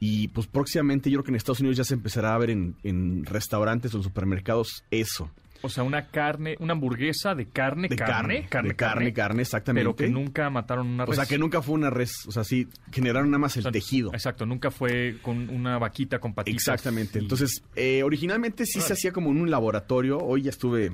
[0.00, 2.74] y pues próximamente yo creo que en Estados Unidos ya se empezará a ver en,
[2.82, 5.30] en restaurantes o en supermercados eso.
[5.62, 9.84] O sea, una carne, una hamburguesa de carne, De carne, carne, de carne, carne, exactamente.
[9.84, 11.16] Pero que nunca mataron una O res.
[11.16, 13.72] sea que nunca fue una res, o sea, sí, generaron nada más el O sea,
[13.72, 14.12] tejido.
[14.12, 16.60] Exacto, nunca fue con una vaquita con patitas.
[16.62, 17.18] Exactamente.
[17.18, 20.18] y- Entonces, eh, originalmente sí se hacía como en un laboratorio.
[20.18, 20.92] Hoy ya estuve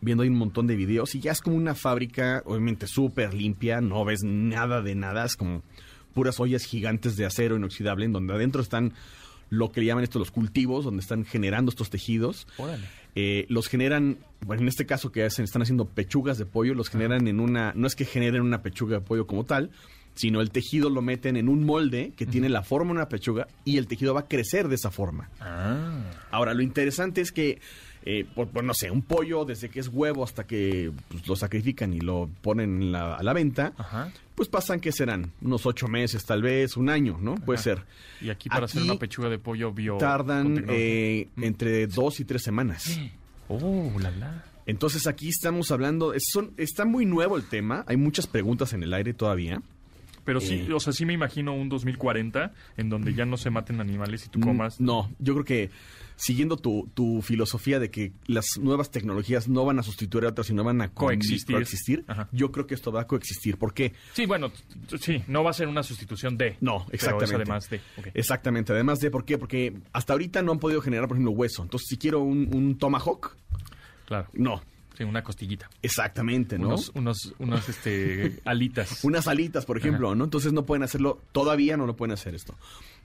[0.00, 3.80] viendo ahí un montón de videos y ya es como una fábrica, obviamente súper limpia,
[3.80, 5.62] no ves nada de nada, es como
[6.14, 8.92] puras ollas gigantes de acero inoxidable en donde adentro están
[9.50, 12.46] lo que le llaman esto los cultivos, donde están generando estos tejidos.
[12.58, 12.84] Órale.
[13.20, 16.88] Eh, los generan, bueno, en este caso que hacen, están haciendo pechugas de pollo, los
[16.88, 19.72] generan en una, no es que generen una pechuga de pollo como tal,
[20.14, 23.48] sino el tejido lo meten en un molde que tiene la forma de una pechuga
[23.64, 25.30] y el tejido va a crecer de esa forma.
[25.40, 25.98] Ah.
[26.30, 27.60] Ahora, lo interesante es que,
[28.04, 31.36] eh, por, por, no sé, un pollo desde que es huevo hasta que pues, lo
[31.36, 34.10] sacrifican y lo ponen en la- a la venta, Ajá.
[34.34, 37.34] pues pasan que serán unos ocho meses, tal vez, un año, ¿no?
[37.36, 37.84] Puede ser.
[38.20, 39.98] Y aquí para hacer una pechuga de pollo bio.
[39.98, 42.98] Tardan eh, entre dos y tres semanas.
[43.50, 44.44] Oh, la la.
[44.66, 48.92] Entonces aquí estamos hablando, son, está muy nuevo el tema, hay muchas preguntas en el
[48.92, 49.62] aire todavía.
[50.26, 50.72] Pero sí, Eh.
[50.74, 54.28] o sea, sí me imagino un 2040 en donde ya no se maten animales y
[54.28, 54.78] tú comas.
[54.78, 55.70] No, yo creo que
[56.20, 60.48] siguiendo tu, tu filosofía de que las nuevas tecnologías no van a sustituir a otras,
[60.48, 61.54] sino van a Coexistir.
[61.54, 63.56] coexistir, yo creo que esto va a coexistir.
[63.56, 63.92] ¿Por qué?
[64.14, 64.50] Sí, bueno,
[65.00, 66.56] sí, no va a ser una sustitución de.
[66.60, 67.36] No, exactamente.
[67.36, 67.80] además de.
[68.14, 68.72] Exactamente.
[68.72, 69.38] Además de, ¿por qué?
[69.38, 71.62] Porque hasta ahorita no han podido generar, por ejemplo, hueso.
[71.62, 73.36] Entonces, si quiero un, un tomahawk,
[74.06, 74.26] Claro.
[74.32, 74.60] no.
[74.96, 75.70] Sí, una costillita.
[75.80, 76.66] Exactamente, ¿no?
[76.70, 79.04] Unos, unos, unos, este, alitas.
[79.04, 80.24] Unas alitas, por ejemplo, ¿no?
[80.24, 82.56] Entonces no pueden hacerlo, todavía no lo pueden hacer esto.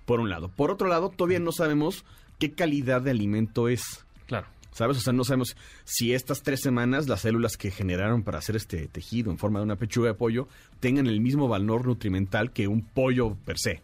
[0.05, 0.49] Por un lado.
[0.49, 2.03] Por otro lado, todavía no sabemos
[2.39, 4.05] qué calidad de alimento es.
[4.25, 4.47] Claro.
[4.71, 4.97] ¿Sabes?
[4.97, 8.87] O sea, no sabemos si estas tres semanas las células que generaron para hacer este
[8.87, 10.47] tejido en forma de una pechuga de pollo
[10.79, 13.81] tengan el mismo valor nutrimental que un pollo per se.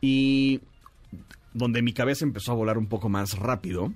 [0.00, 0.60] Y
[1.52, 3.92] donde mi cabeza empezó a volar un poco más rápido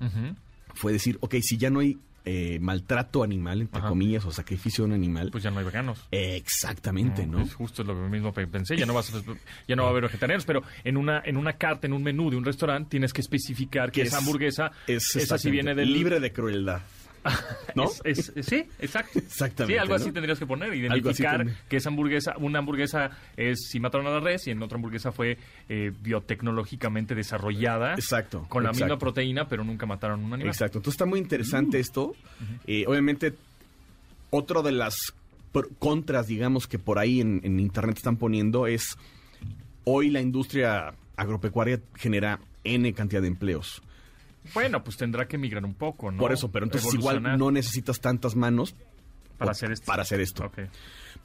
[0.74, 3.88] fue decir, ok, si ya no hay eh, maltrato animal, entre Ajá.
[3.88, 6.06] comillas, o sacrificio de un animal, Pues ya no hay veganos.
[6.10, 7.40] exactamente, ¿no?
[7.40, 8.76] Es justo lo mismo que pensé.
[8.76, 9.22] Ya no, vas a-
[9.68, 12.30] ya no va a haber vegetarianos, pero en una, en una carta, en un menú
[12.30, 15.92] de un restaurante, tienes que especificar que esa es- hamburguesa, Es esa sí viene del...
[15.92, 16.80] libre de crueldad.
[17.74, 17.84] ¿No?
[18.04, 19.18] Es- es- sí, exacto.
[19.18, 20.12] Exactamente, Sí, algo así ¿no?
[20.12, 24.46] tendrías que poner, identificar que esa hamburguesa, una hamburguesa es si mataron a la res
[24.46, 27.94] y en otra hamburguesa fue eh, biotecnológicamente desarrollada.
[27.94, 30.52] Exacto, Con la misma proteína, pero nunca mataron a un animal.
[30.52, 30.78] Exacto.
[30.78, 32.14] Entonces está muy interesante esto.
[32.66, 33.34] Eh, obviamente,
[34.30, 34.94] otro de las
[35.78, 38.96] contras, digamos, que por ahí en, en Internet están poniendo es,
[39.84, 43.80] hoy la industria agropecuaria genera N cantidad de empleos.
[44.52, 46.18] Bueno, pues tendrá que migrar un poco, ¿no?
[46.18, 48.74] Por eso, pero entonces igual no necesitas tantas manos
[49.38, 49.86] para hacer esto.
[49.86, 50.50] para hacer esto.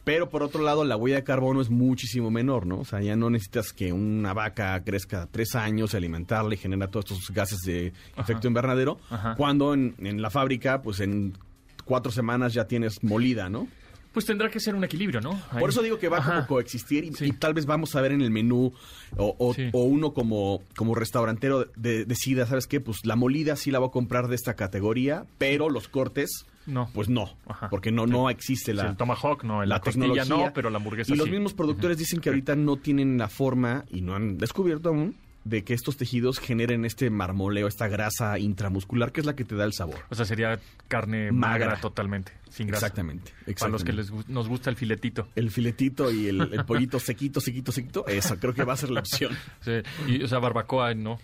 [0.03, 2.80] Pero por otro lado, la huella de carbono es muchísimo menor, ¿no?
[2.80, 7.11] O sea, ya no necesitas que una vaca crezca tres años, alimentarla y genera todos
[7.11, 9.36] estos gases de efecto invernadero, Ajá.
[9.36, 11.38] cuando en, en la fábrica, pues en
[11.86, 13.67] cuatro semanas ya tienes molida, ¿no?
[14.12, 15.39] Pues tendrá que ser un equilibrio, ¿no?
[15.51, 15.60] Ahí.
[15.60, 16.34] Por eso digo que va Ajá.
[16.36, 17.26] como coexistir y, Sí.
[17.28, 18.74] y tal vez vamos a ver en el menú
[19.18, 19.70] o, o- Sí.
[19.72, 22.82] o uno como, como restaurantero de- decida, ¿sabes qué?
[22.82, 26.89] Pues la molida sí la voy a comprar de esta categoría, pero los cortes, No.
[26.93, 27.70] pues no, Ajá.
[27.70, 28.12] porque no, Sí.
[28.12, 30.26] no existe la, el tomahawk no, la tecnología.
[30.26, 33.86] no, pero la hamburguesa Y los mismos productores dicen que ahorita no tienen la forma
[33.91, 35.16] y no han descubierto aún
[35.50, 39.56] de que estos tejidos generen este marmoleo, esta grasa intramuscular que es la que te
[39.56, 39.97] da el sabor.
[40.10, 41.82] O sea, sería carne magra, Magra.
[41.82, 42.86] totalmente, sin grasa.
[42.88, 44.18] Exactamente, Para los que exactamente.
[44.18, 45.28] les nos gusta el filetito.
[45.36, 48.91] El filetito y el, el pollito sequito, sequito, sequito, eso creo que va a ser
[48.91, 49.36] la opción.
[49.62, 49.72] Sí,
[50.08, 51.20] y, o sea, barbacoa, no.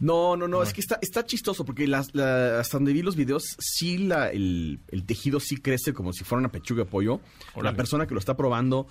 [0.00, 3.16] No, no, no, es que está, está chistoso porque las, la- hasta donde vi los
[3.16, 7.20] videos, sí la, el, el tejido sí crece como si fuera una pechuga de pollo.
[7.60, 8.86] La persona que lo está probando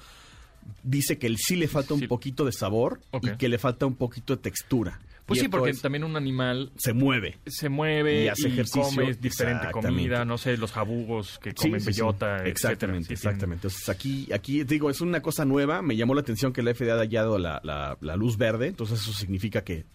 [0.83, 2.07] dice que sí le falta un Sí.
[2.07, 4.99] poquito de sabor y que le falta un poquito de textura.
[5.25, 7.37] Pues Y sí, porque es- también un animal se mueve.
[7.45, 8.81] se mueve Y y, hace ejercicio.
[8.81, 12.01] come diferente comida, no sé, los jabugos que comen sí, sí.
[12.01, 12.43] bellota.
[12.47, 13.67] Exactamente, exactamente.
[13.67, 15.83] Entonces aquí, aquí digo, es una cosa nueva.
[15.83, 18.67] Me llamó la atención que la FDA haya dado la, la- la luz verde.
[18.69, 19.85] Entonces eso significa que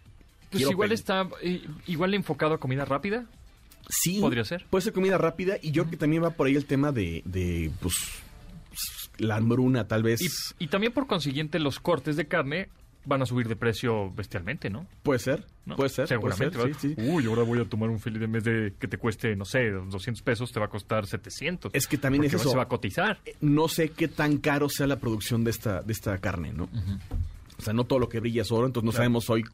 [0.53, 3.25] Pues igual pe- está eh, igual enfocado a comida rápida.
[3.89, 4.21] Sí.
[4.21, 4.65] Podría ser.
[4.71, 7.23] Puede ser comida rápida y yo creo que también va por ahí el tema de,
[7.27, 7.97] de pues,
[9.19, 10.21] la hambruna tal vez.
[10.59, 12.69] Y, y también por consiguiente los cortes de carne
[13.07, 14.87] van a subir de precio bestialmente, ¿no?
[15.03, 15.77] Puede ser, ¿No?
[15.77, 16.09] puede ser.
[16.09, 16.57] Seguramente.
[16.57, 16.81] puede ¿verdad?
[16.81, 17.11] ser, sí, sí.
[17.11, 19.71] Uy, ahora voy a tomar un filete en vez de que te cueste, no sé,
[19.71, 21.75] 200 pesos, te va a costar 700.
[21.75, 22.51] Es que también es eso.
[22.51, 23.21] se va a cotizar.
[23.41, 26.69] No sé qué tan caro sea la producción de esta, de esta carne, ¿no?
[27.59, 29.45] O sea, no todo lo que brilla es oro, entonces no sabemos hoy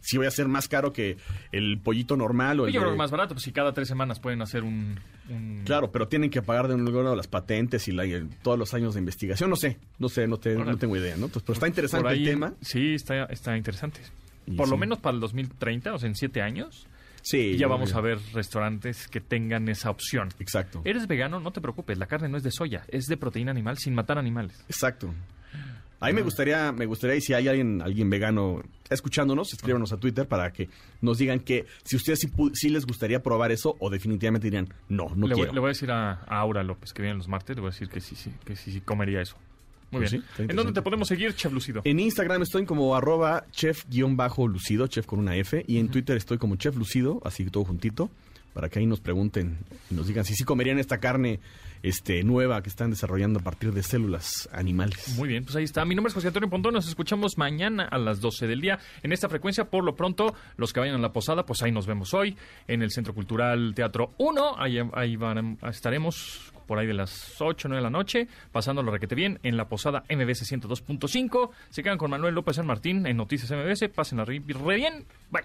[0.00, 1.16] si voy a ser más caro que
[1.52, 3.88] el pollito normal o el Yo creo de- que más barato, pues si cada tres
[3.88, 4.98] semanas pueden hacer un...
[5.28, 8.58] un- Claro, pero tienen que pagar de un lugar las patentes y, la- y todos
[8.58, 9.50] los años de investigación.
[9.50, 10.72] No sé, no sé, no, te- Órale.
[10.72, 11.26] no tengo idea, ¿no?
[11.26, 12.54] Entonces, pero está interesante ahí- el tema.
[12.60, 14.00] Sí, está, está interesante.
[14.46, 16.86] Y Por lo menos para el 2030, o sea, en siete años,
[17.22, 20.30] Sí, ya vamos a ver restaurantes que tengan esa opción.
[20.38, 20.80] Exacto.
[20.86, 21.38] ¿Eres vegano?
[21.38, 24.16] No te preocupes, la carne no es de soya, es de proteína animal sin matar
[24.16, 24.64] animales.
[24.70, 25.12] Exacto.
[26.00, 29.98] A mí me gustaría, me gustaría, y si hay alguien, alguien vegano escuchándonos, escríbanos a
[29.98, 30.68] Twitter para que
[31.02, 35.10] nos digan que si ustedes sí, sí les gustaría probar eso o definitivamente dirían, no,
[35.14, 35.52] no le, voy, quiero.
[35.52, 37.72] le voy a decir a, a Aura López, que viene los martes, le voy a
[37.72, 39.36] decir que sí, sí, que sí, sí comería eso.
[39.90, 40.24] Muy Pues bien.
[40.36, 41.82] sí, ¿En dónde te podemos seguir, Chef Lucido?
[41.84, 46.56] En Instagram estoy como arroba chef-lucido, chef con una F, y en Twitter estoy como
[46.56, 48.08] chef lucido, así todo juntito,
[48.52, 49.58] para que ahí nos pregunten
[49.90, 51.40] y nos digan si sí comerían esta carne
[51.82, 55.14] este, nueva que están desarrollando a partir de células animales.
[55.16, 55.84] Muy bien, pues ahí está.
[55.84, 56.74] Mi nombre es José Antonio Pontón.
[56.74, 59.64] Nos escuchamos mañana a las 12 del día en esta frecuencia.
[59.70, 62.36] Por lo pronto, los que vayan a la posada, pues ahí nos vemos hoy
[62.68, 64.58] en el Centro Cultural Teatro 1.
[64.58, 68.92] Ahí, ahí van- estaremos por ahí de las 8 9 de la noche, pasando lo
[68.92, 71.50] requete bien en la posada MBS 102.5.
[71.70, 73.88] Se quedan con Manuel López San Martín en Noticias MBS.
[73.88, 75.06] Pásenla re, re bien.
[75.30, 75.44] Bye.